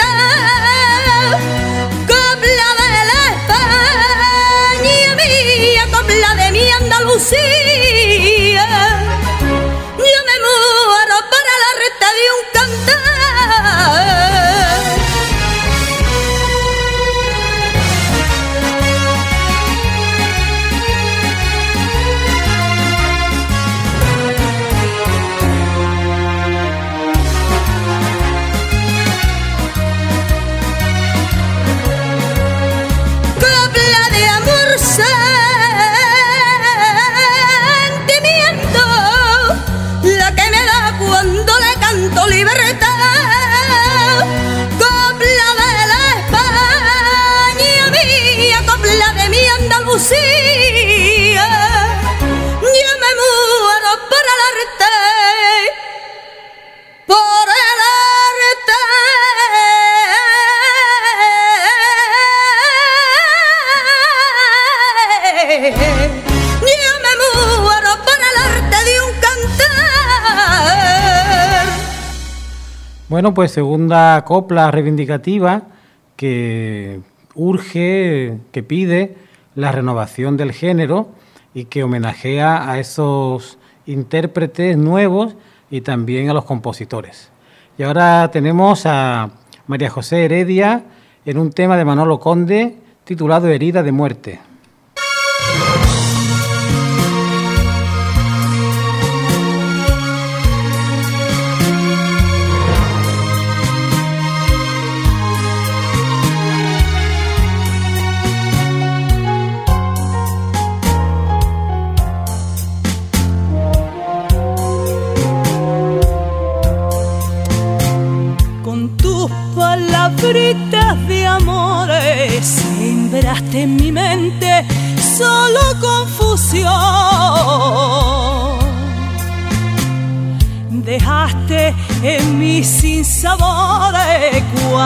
Bueno, 73.11 73.33
pues 73.33 73.51
segunda 73.51 74.23
copla 74.23 74.71
reivindicativa 74.71 75.63
que 76.15 77.01
urge, 77.35 78.37
que 78.53 78.63
pide 78.63 79.17
la 79.53 79.73
renovación 79.73 80.37
del 80.37 80.53
género 80.53 81.09
y 81.53 81.65
que 81.65 81.83
homenajea 81.83 82.71
a 82.71 82.79
esos 82.79 83.57
intérpretes 83.85 84.77
nuevos 84.77 85.35
y 85.69 85.81
también 85.81 86.29
a 86.29 86.33
los 86.33 86.45
compositores. 86.45 87.31
Y 87.77 87.83
ahora 87.83 88.31
tenemos 88.31 88.85
a 88.85 89.31
María 89.67 89.89
José 89.89 90.23
Heredia 90.23 90.85
en 91.25 91.37
un 91.37 91.51
tema 91.51 91.75
de 91.75 91.83
Manolo 91.83 92.17
Conde 92.17 92.77
titulado 93.03 93.49
Herida 93.49 93.83
de 93.83 93.91
muerte. 93.91 94.39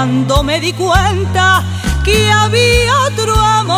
Cuando 0.06 0.44
me 0.44 0.60
di 0.60 0.72
cuenta 0.74 1.64
que 2.04 2.30
había 2.30 2.94
otro 3.08 3.36
amor. 3.36 3.76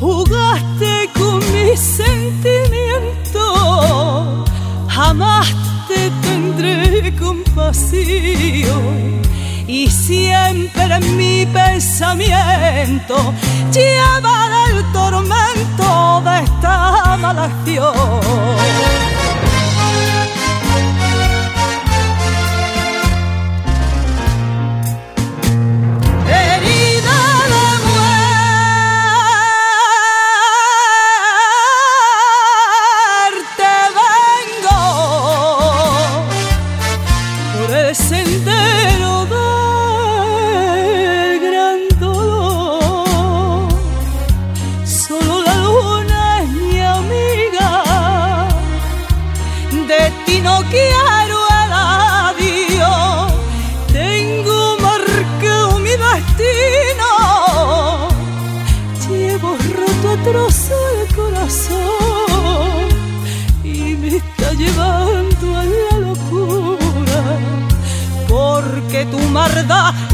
Jugaste 0.00 1.10
con 1.12 1.40
mis 1.52 1.78
sentimientos, 1.78 4.48
jamás 4.88 5.54
te 5.88 6.10
tendré 6.22 7.14
compasión. 7.16 9.20
Y 9.66 9.90
siempre 9.90 10.84
en 10.84 11.16
mi 11.18 11.44
pensamiento 11.44 13.34
llevaré 13.74 14.70
el 14.74 14.82
tormento 14.92 16.22
de 16.24 16.44
esta 16.44 17.18
mala 17.18 17.44
acción. 17.44 18.95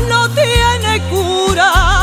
No 0.08 0.28
tiene 0.30 1.00
cura. 1.10 2.01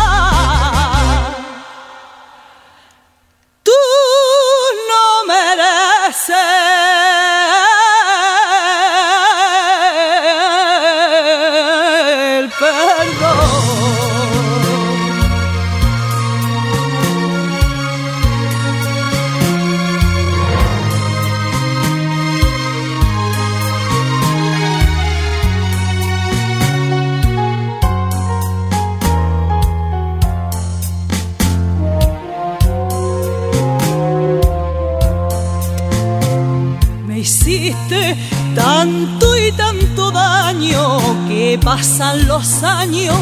Pasan 41.99 42.27
los 42.27 42.63
años 42.63 43.15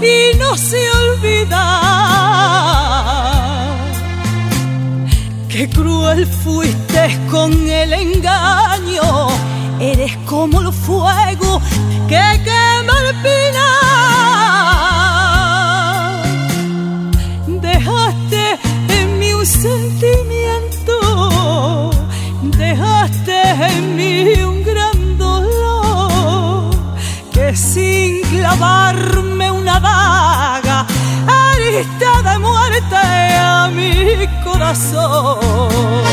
y 0.00 0.36
no 0.38 0.56
se 0.56 0.78
olvida. 0.90 1.64
Qué 5.48 5.68
cruel 5.68 6.26
fuiste 6.26 7.18
con 7.30 7.52
el 7.68 7.92
engaño, 7.92 9.28
eres 9.80 10.16
como 10.26 10.60
el 10.60 10.72
fuego 10.72 11.60
que 12.08 12.40
mi 34.70 36.09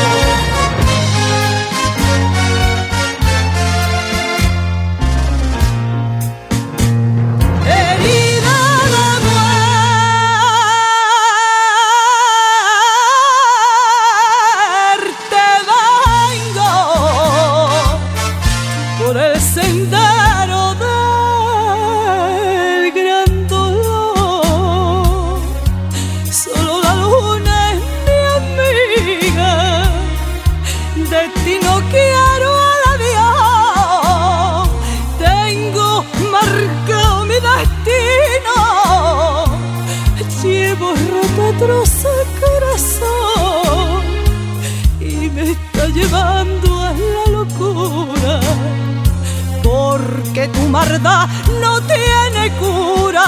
no 51.60 51.80
tiene 51.82 52.52
cura. 52.58 53.24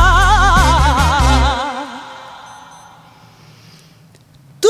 Tú 4.60 4.68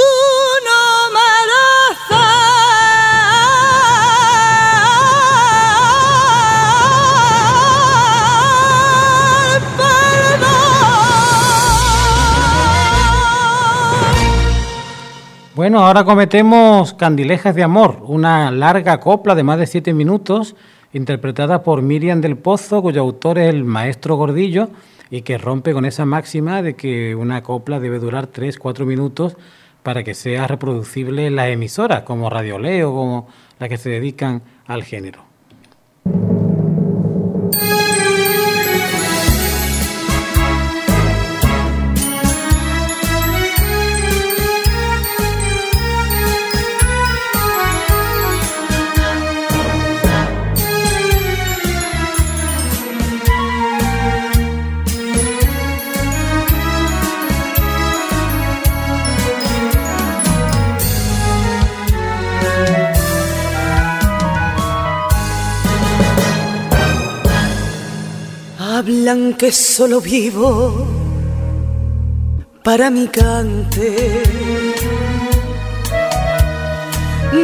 no 0.65 1.11
mereces. 1.13 2.31
Bueno, 15.55 15.81
ahora 15.81 16.05
cometemos 16.05 16.95
Candilejas 16.95 17.55
de 17.55 17.63
Amor, 17.63 17.99
una 18.07 18.51
larga 18.51 18.99
copla 19.01 19.35
de 19.35 19.43
más 19.43 19.59
de 19.59 19.67
siete 19.67 19.93
minutos 19.93 20.57
interpretada 20.93 21.63
por 21.63 21.83
Miriam 21.83 22.21
del 22.21 22.37
Pozo, 22.37 22.83
cuyo 22.83 23.01
autor 23.01 23.39
es 23.39 23.49
el 23.49 23.65
maestro 23.65 24.17
Gordillo, 24.17 24.71
y 25.11 25.23
que 25.23 25.39
rompe 25.39 25.73
con 25.73 25.85
esa 25.85 26.05
máxima 26.05 26.63
de 26.63 26.75
que 26.75 27.15
una 27.15 27.43
copla 27.43 27.81
debe 27.81 27.99
durar 27.99 28.31
3-4 28.31 28.85
minutos 28.85 29.37
para 29.83 30.05
que 30.05 30.15
sea 30.15 30.47
reproducible 30.47 31.27
en 31.27 31.37
las 31.37 31.49
emisoras, 31.49 32.03
como 32.03 32.31
Radio 32.31 32.59
Leo, 32.59 32.93
como 32.93 33.29
las 33.59 33.69
que 33.69 33.77
se 33.77 33.91
dedican 33.91 34.43
al 34.67 34.85
género. 34.85 35.30
Hablan 69.01 69.33
que 69.33 69.51
solo 69.51 69.99
vivo 69.99 70.87
para 72.63 72.91
mi 72.91 73.09
cante. 73.09 74.23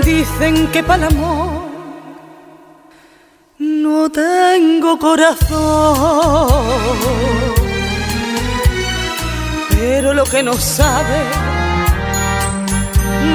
Dicen 0.04 0.66
que 0.70 0.82
para 0.82 1.06
el 1.06 1.14
amor 1.14 1.62
no 3.58 4.10
tengo 4.10 4.98
corazón. 4.98 6.46
Pero 9.70 10.12
lo 10.12 10.24
que 10.24 10.42
no 10.42 10.52
sabe, 10.52 11.20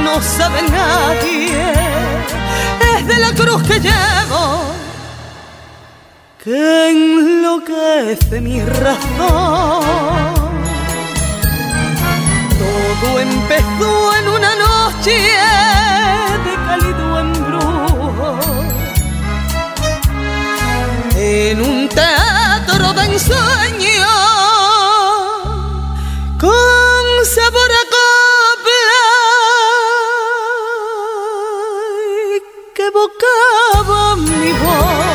no 0.03 0.22
sabe 0.22 0.61
nadie, 0.69 1.74
es 2.93 3.07
de 3.07 3.17
la 3.17 3.34
cruz 3.34 3.63
que 3.63 3.80
llevo 3.80 4.70
que 6.44 6.89
enloquece 6.89 8.42
mi 8.42 8.60
razón. 8.64 9.84
Todo 12.58 13.20
empezó 13.20 14.16
en 14.16 14.28
una 14.28 14.56
noche 14.56 15.16
de 16.46 16.54
cálido 16.66 17.20
embrujo, 17.20 18.39
en 21.16 21.62
un 21.62 21.88
teatro 21.89 22.94
de 22.94 23.04
ensueño, 23.06 24.08
con 26.39 27.26
sabor 27.36 27.72
a 27.72 27.84
copla 27.96 29.04
que 32.74 32.84
evocaba 32.88 34.16
mi 34.16 34.52
voz. 34.54 35.11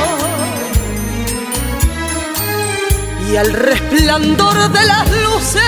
Y 3.37 3.39
al 3.39 3.53
resplandor 3.53 4.70
de 4.70 4.82
las 4.87 5.11
luces 5.11 5.62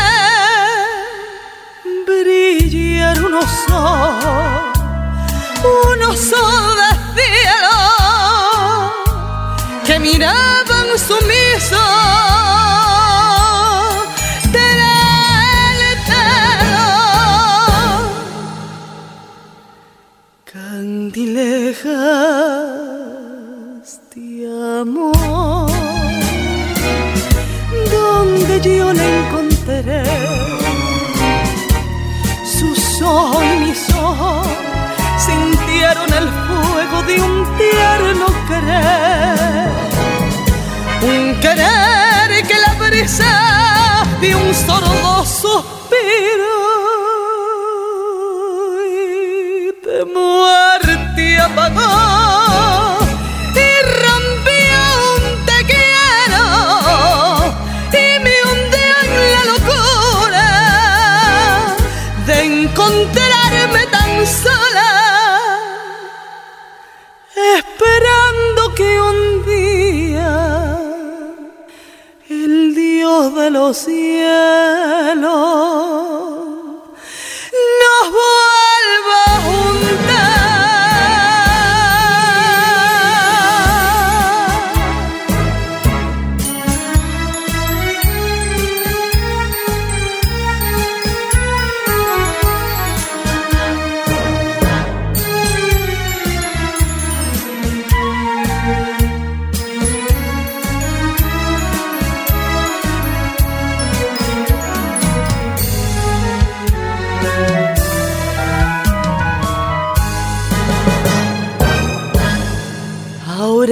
brillaron 2.06 3.26
unos 3.26 3.44
ojos, 3.70 4.78
unos 5.92 6.32
ojos 6.32 6.76
de 6.80 7.22
cielo 7.22 7.76
que 9.84 9.98
miraban 9.98 10.98
sumisos 10.98 12.47
de 44.20 44.34
un 44.34 44.54
sordo 44.54 45.24
suspiro 45.24 46.54
y 48.84 49.86
de 49.86 50.04
muerte 50.04 51.40
apagó. 51.40 52.07
Los 73.50 73.76
cielos. 73.76 75.24
Nos 77.80 78.10
vuelva 78.10 78.47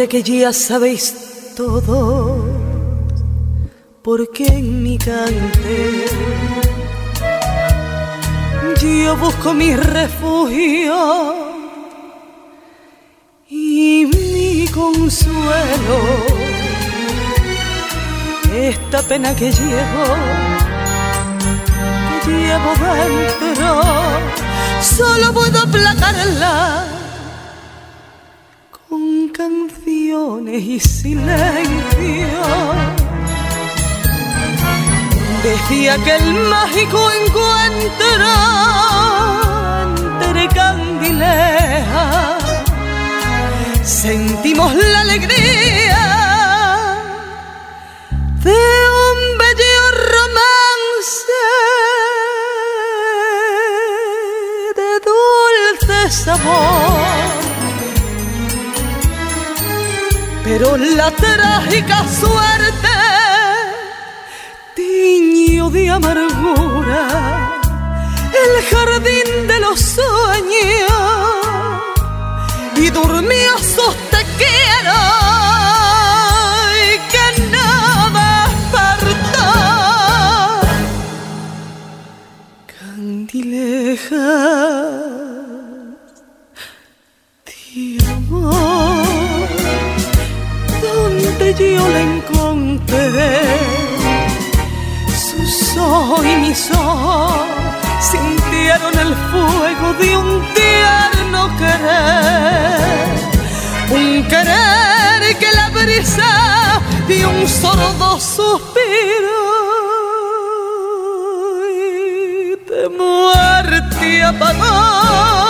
que 0.09 0.23
ya 0.23 0.53
sabéis 0.53 1.15
todo, 1.57 2.45
porque 4.03 4.47
en 4.47 4.83
mi 4.83 4.99
cante 4.99 6.07
yo 8.81 9.17
busco 9.17 9.55
mi 9.55 9.75
refugio 9.75 11.35
y 13.49 14.09
mi 14.13 14.69
consuelo. 14.69 15.99
Esta 18.55 19.03
pena 19.03 19.35
que 19.35 19.51
llevo, 19.51 20.05
que 22.25 22.31
llevo 22.31 22.73
dentro, 22.87 23.83
solo 24.81 25.33
puedo 25.33 25.59
aplacarla 25.61 26.96
canciones 29.37 30.63
y 30.63 30.81
silencio. 30.81 32.29
Decía 35.43 35.99
que 36.03 36.17
el 36.17 36.33
mágico 36.49 36.99
encuentro 37.25 38.56
la 60.97 61.11
trágica 61.11 62.05
suerte 62.09 62.89
tiño 64.75 65.69
de 65.69 65.91
amargura 65.91 67.03
el 68.43 68.65
jardín 68.71 69.47
de 69.47 69.61
los 69.61 69.79
sueños 69.79 70.93
y 72.77 72.89
dormía 72.89 73.59
sus 73.59 73.95
te 74.11 74.25
quiero 74.39 75.26
sintieron 98.01 98.99
el 98.99 99.15
fuego 99.31 99.93
de 99.95 100.17
un 100.17 100.43
tierno 100.55 101.51
querer, 101.57 103.11
un 103.91 104.25
querer 104.29 105.37
que 105.39 105.53
la 105.53 105.69
brisa 105.71 106.81
de 107.09 107.27
un 107.27 107.49
sordo 107.49 108.21
suspiro 108.21 109.37
y 111.71 112.71
de 112.71 112.89
muerte 112.89 114.25
apagó 114.25 115.46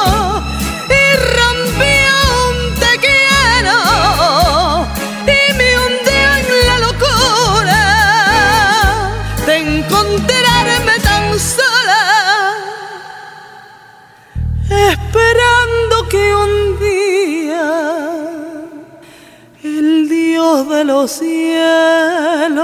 Dios 20.57 20.68
de 20.70 20.84
los 20.84 21.11
cielos 21.11 22.57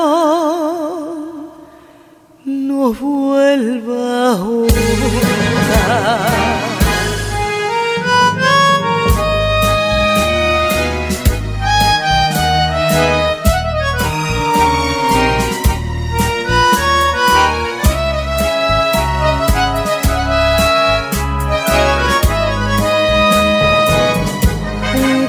nos 2.46 2.98
vuelva 2.98 4.32
a 4.32 4.38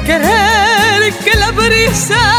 querer 0.06 1.14
que 1.24 1.36
la 1.36 1.52
brisa 1.52 2.33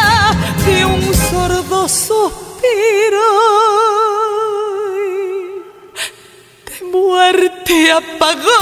muerte 7.35 7.91
apagó 7.91 8.61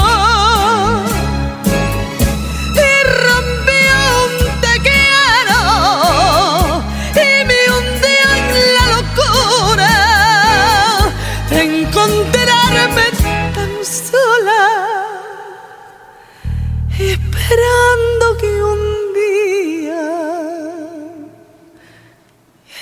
y 2.73 2.93
rompió 3.25 3.95
un 4.25 4.33
te 4.61 4.73
quiero 4.87 5.61
y 7.15 7.27
me 7.45 7.59
hundió 7.73 8.25
en 8.39 8.47
la 8.75 8.85
locura 8.95 9.93
de 11.49 11.57
encontrarme 11.61 13.07
tan 13.53 13.73
sola 13.85 14.63
esperando 16.97 18.25
que 18.39 18.51
un 18.63 18.83
día 19.13 20.05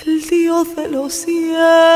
el 0.06 0.12
Dios 0.22 0.76
de 0.76 0.88
los 0.88 1.12
cielos 1.12 1.91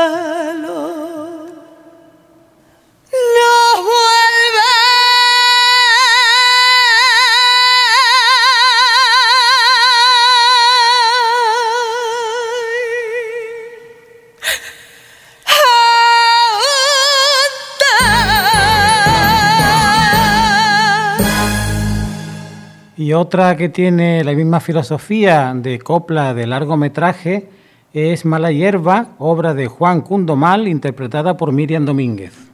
Y 23.07 23.13
otra 23.13 23.55
que 23.55 23.69
tiene 23.69 24.21
la 24.25 24.33
misma 24.33 24.59
filosofía 24.59 25.53
de 25.55 25.79
copla 25.79 26.33
de 26.33 26.45
largometraje 26.45 27.47
es 27.93 28.25
Mala 28.25 28.51
Hierba, 28.51 29.15
obra 29.17 29.53
de 29.53 29.67
Juan 29.67 30.01
Cundomal, 30.01 30.67
interpretada 30.67 31.37
por 31.37 31.53
Miriam 31.53 31.85
Domínguez. 31.85 32.46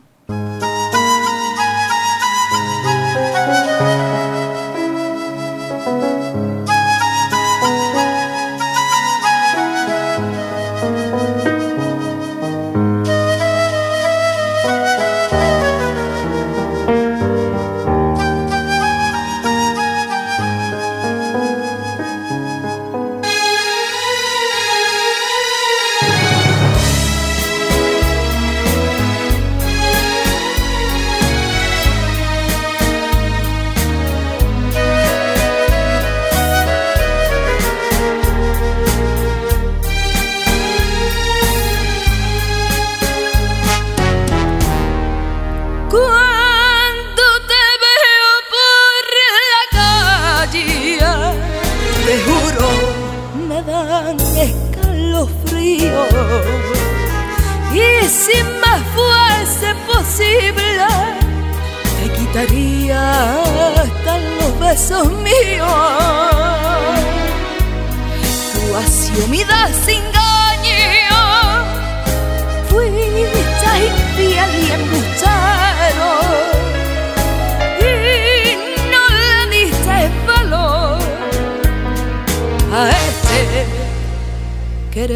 Que 84.93 85.07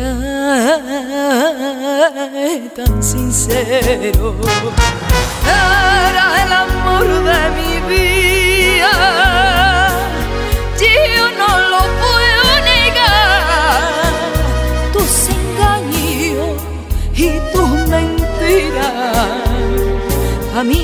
tan 2.76 3.04
sincero. 3.04 4.36
Era 5.46 6.44
el 6.44 6.52
amor 6.52 7.06
de 7.30 7.42
mi 7.58 7.74
vida. 7.88 8.94
Yo 10.82 11.26
no 11.38 11.52
lo 11.72 11.82
puedo 12.02 12.46
negar. 12.72 14.14
Tus 14.94 15.12
engaños 15.38 16.54
y 17.16 17.30
tus 17.54 17.70
mentiras 17.88 19.28
a 20.56 20.64
mí 20.64 20.82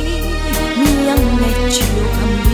me 0.77 0.89
han 1.11 1.25
hecho 1.49 1.85
cambiar. 2.19 2.52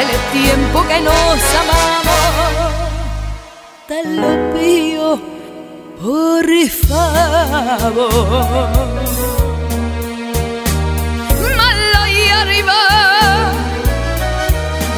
El 0.00 0.10
tiempo 0.32 0.78
que 0.88 1.00
nos 1.00 1.38
amamos. 1.62 2.72
Te 3.88 3.98
lo 4.04 4.30
pido 4.54 5.06
por 6.00 6.46
favor 6.88 8.02
malo 11.56 12.00
y 12.08 12.28
arriba. 12.28 12.80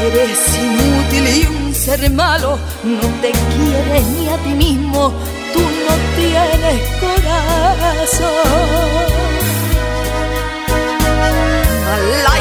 Eres 0.07 0.41
inútil 0.67 1.25
y 1.37 1.47
un 1.47 1.75
ser 1.75 2.11
malo, 2.11 2.59
no 2.83 3.07
te 3.23 3.31
quieres 3.53 4.05
ni 4.15 4.29
a 4.29 4.37
ti 4.39 4.51
mismo, 4.51 5.13
tú 5.53 5.61
no 5.61 5.95
tienes 6.17 6.81
corazón. 7.01 8.45
Mala 11.87 12.35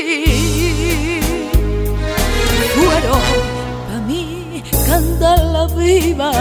ti 0.00 1.20
fueron 2.74 3.20
para 3.86 4.00
mí 4.08 4.62
candela 4.86 5.66
viva. 5.76 6.32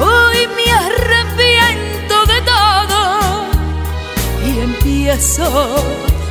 Hoy 0.00 0.38
me 0.56 0.66
arrepiento 0.84 2.16
de 2.32 2.38
todo 2.52 3.00
y 4.46 4.50
empiezo 4.68 5.46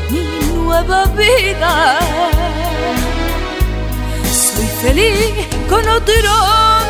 mi 0.10 0.26
nueva 0.54 1.06
vida. 1.06 2.00
Soy 4.24 4.68
feliz 4.82 5.34
con 5.70 5.88
otro 5.88 6.34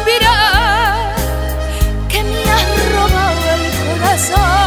mirar 0.05 1.15
que 2.09 2.23
me 2.23 2.43
has 2.55 2.69
robado 2.93 3.45
el 3.55 3.63
corazón. 3.99 4.66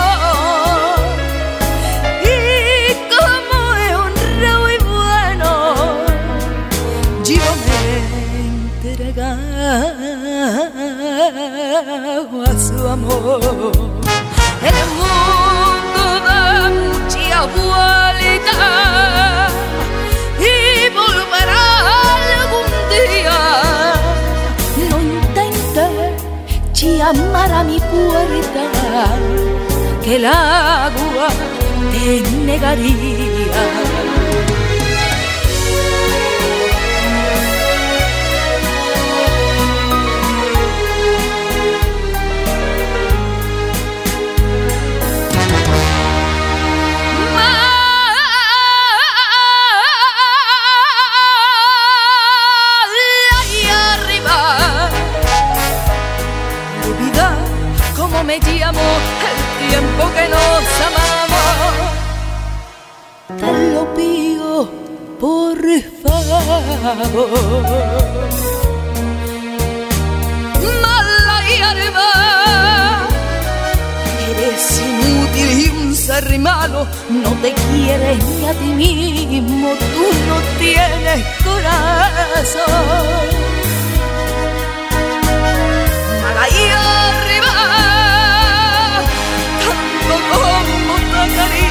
Entregado 11.81 12.43
a 12.43 12.59
su 12.59 12.89
amor. 12.89 13.73
El 14.63 14.81
mundo 14.99 16.03
da 16.27 16.69
mucha 16.69 17.47
vuelta 17.57 19.49
y 20.39 20.89
volverá 20.95 21.65
algún 22.13 22.71
día. 22.91 23.39
No 24.91 24.97
intenté 25.01 25.87
llamar 26.75 27.51
a 27.53 27.65
mi 27.65 27.79
puerta 27.81 29.05
que 30.03 30.17
el 30.17 30.27
agua 30.27 31.29
te 31.93 32.21
negaría. 32.45 34.00
Tiempo 59.71 60.03
que 60.17 60.25
nos 60.35 60.63
amamos. 60.89 61.75
Te 63.41 63.53
lo 63.75 63.83
pido 63.95 64.51
por 65.21 65.59
favor. 66.03 67.21
Mala 70.83 71.35
arriba 71.39 71.69
eres 74.31 74.65
inútil 74.89 75.51
y 75.61 75.69
un 75.69 75.95
ser 75.95 76.29
malo. 76.39 76.81
No 77.25 77.31
te 77.43 77.51
quieres 77.53 78.19
ni 78.25 78.45
a 78.47 78.53
ti 78.61 78.71
mismo. 78.83 79.69
Tú 79.95 80.07
no 80.29 80.37
tienes 80.59 81.21
corazón. 81.45 82.67
Mala 86.23 86.45
y 86.49 86.61
como 91.37 91.70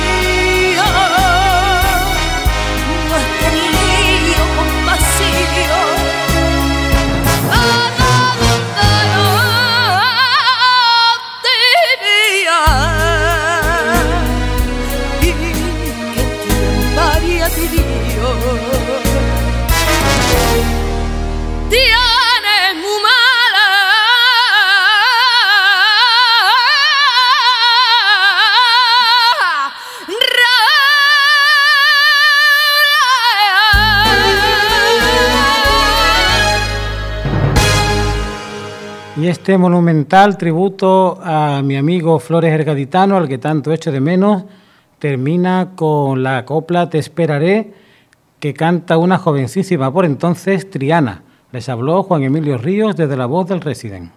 este 39.49 39.57
monumental 39.57 40.37
tributo 40.37 41.19
a 41.23 41.63
mi 41.63 41.75
amigo 41.75 42.19
Flores 42.19 42.53
Ergaditano, 42.53 43.17
al 43.17 43.27
que 43.27 43.39
tanto 43.39 43.73
echo 43.73 43.91
de 43.91 43.99
menos, 43.99 44.43
termina 44.99 45.71
con 45.75 46.21
la 46.21 46.45
copla 46.45 46.87
Te 46.87 46.99
esperaré, 46.99 47.73
que 48.39 48.53
canta 48.53 48.99
una 48.99 49.17
jovencísima 49.17 49.91
por 49.91 50.05
entonces 50.05 50.69
Triana. 50.69 51.23
Les 51.51 51.67
habló 51.67 52.03
Juan 52.03 52.21
Emilio 52.21 52.59
Ríos 52.59 52.95
desde 52.95 53.17
la 53.17 53.25
voz 53.25 53.47
del 53.47 53.61
Resident. 53.61 54.11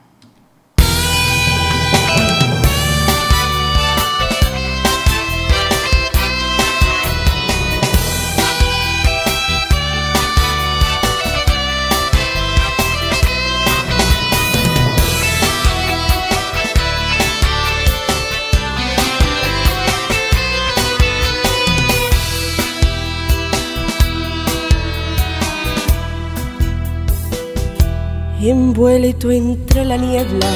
Envuelto 28.50 29.30
entre 29.30 29.84
la 29.84 29.96
niebla, 29.96 30.50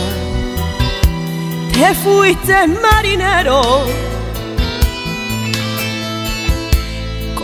te 1.73 1.95
fuiste 1.95 2.67
marinero. 2.67 3.63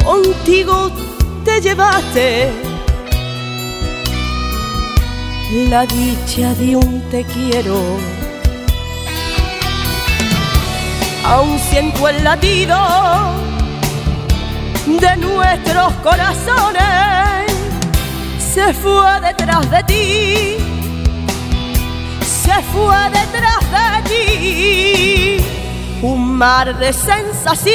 Contigo 0.04 0.90
te 1.44 1.60
llevaste 1.60 2.50
la 5.68 5.86
dicha 5.86 6.54
de 6.54 6.76
un 6.76 7.02
te 7.10 7.24
quiero. 7.24 7.78
Aún 11.24 11.58
siento 11.58 12.08
el 12.08 12.24
latido 12.24 12.78
de 14.86 15.16
nuestros 15.18 15.92
corazones 16.02 17.31
se 18.54 18.74
fue 18.74 19.20
detrás 19.22 19.70
de 19.70 19.82
ti, 19.84 20.56
se 22.20 22.62
fue 22.70 22.96
detrás 23.18 23.62
de 23.76 23.88
ti, 24.10 25.44
un 26.02 26.36
mar 26.36 26.76
de 26.78 26.92
sensaciones. 26.92 27.72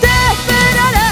Te 0.00 0.14
esperaré 0.32 1.10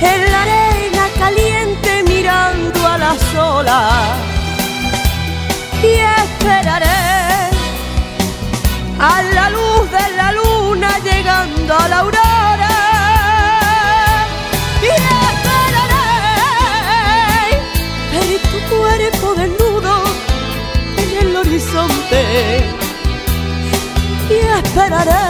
en 0.00 0.20
la 0.30 0.42
arena 0.42 1.04
caliente 1.18 2.04
mirando 2.06 2.86
a 2.86 2.98
las 2.98 3.34
olas 3.34 4.16
y 5.82 5.98
esperaré 6.22 7.05
a 8.98 9.22
la 9.22 9.50
luz 9.50 9.90
de 9.90 10.16
la 10.16 10.32
luna 10.32 10.98
llegando 10.98 11.74
a 11.74 11.88
la 11.88 11.98
aurora. 11.98 12.68
Y 14.82 14.86
esperaré 15.28 16.08
ver 18.12 18.40
tu 18.50 18.58
cuerpo 18.74 19.34
desnudo 19.34 19.94
en 20.96 21.26
el 21.26 21.36
horizonte. 21.36 22.64
Y 24.30 24.32
esperaré 24.58 25.26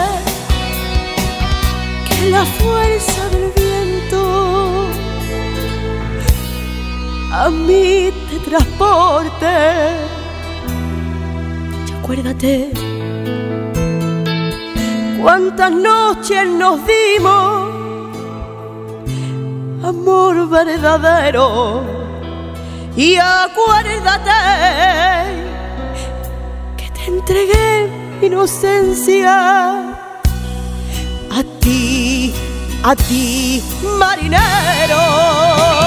que 2.07 2.29
la 2.29 2.45
fuerza 2.45 3.29
del 3.29 3.51
viento 3.55 4.87
a 7.33 7.49
mí 7.49 8.11
te 8.29 8.39
transporte. 8.49 9.55
Y 11.87 11.91
acuérdate 11.93 12.86
cuántas 15.21 15.71
noches 15.71 16.47
nos 16.47 16.79
dimos 16.85 17.77
amor 19.83 20.49
verdadero 20.49 21.83
y 22.95 23.15
acuérdate 23.15 24.31
que 26.77 26.89
te 26.91 27.05
entregué 27.05 27.89
inocencia 28.21 29.95
a 31.31 31.43
ti, 31.61 32.33
a 32.83 32.95
ti 32.95 33.61
marinero. 33.99 35.86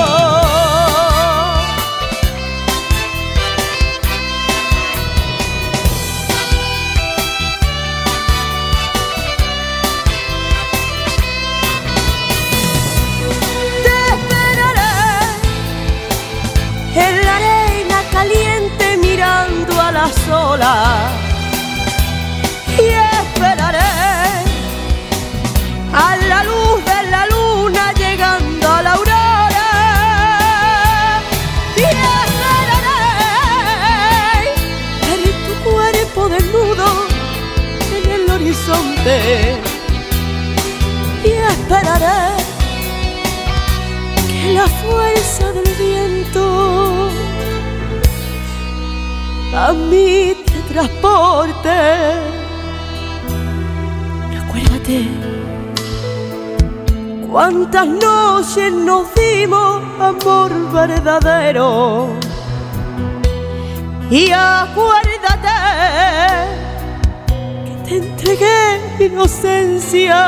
Y 20.51 20.59
esperaré 23.23 23.79
a 25.93 26.17
la 26.29 26.43
luz 26.43 26.85
de 26.85 27.03
la 27.09 27.25
luna 27.27 27.93
llegando 27.93 28.69
a 28.69 28.83
la 28.83 28.93
aurora. 28.95 29.69
Y 31.77 31.83
esperaré 32.19 33.01
ver 35.07 35.23
tu 35.47 35.55
cuerpo 35.71 36.29
desnudo 36.29 36.89
en 37.97 38.11
el 38.11 38.31
horizonte. 38.33 39.57
Y 41.23 41.31
esperaré 41.53 42.35
que 44.29 44.53
la 44.55 44.67
fuerza 44.67 45.53
del 45.53 45.75
viento 45.77 47.11
a 49.55 49.73
mí 49.73 50.37
transporte. 50.81 51.79
Recuérdate 54.33 55.09
cuántas 57.31 57.87
noches 57.87 58.73
nos 58.73 59.15
dimos 59.15 59.83
amor 60.01 60.51
verdadero. 60.73 62.09
Y 64.11 64.33
acuérdate 64.33 65.59
que 67.65 67.75
te 67.85 67.97
entregué 67.99 69.07
inocencia. 69.07 70.19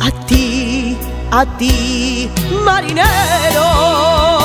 A 0.00 0.10
ti, 0.26 0.96
a 1.30 1.44
ti, 1.58 2.30
marinero. 2.64 4.39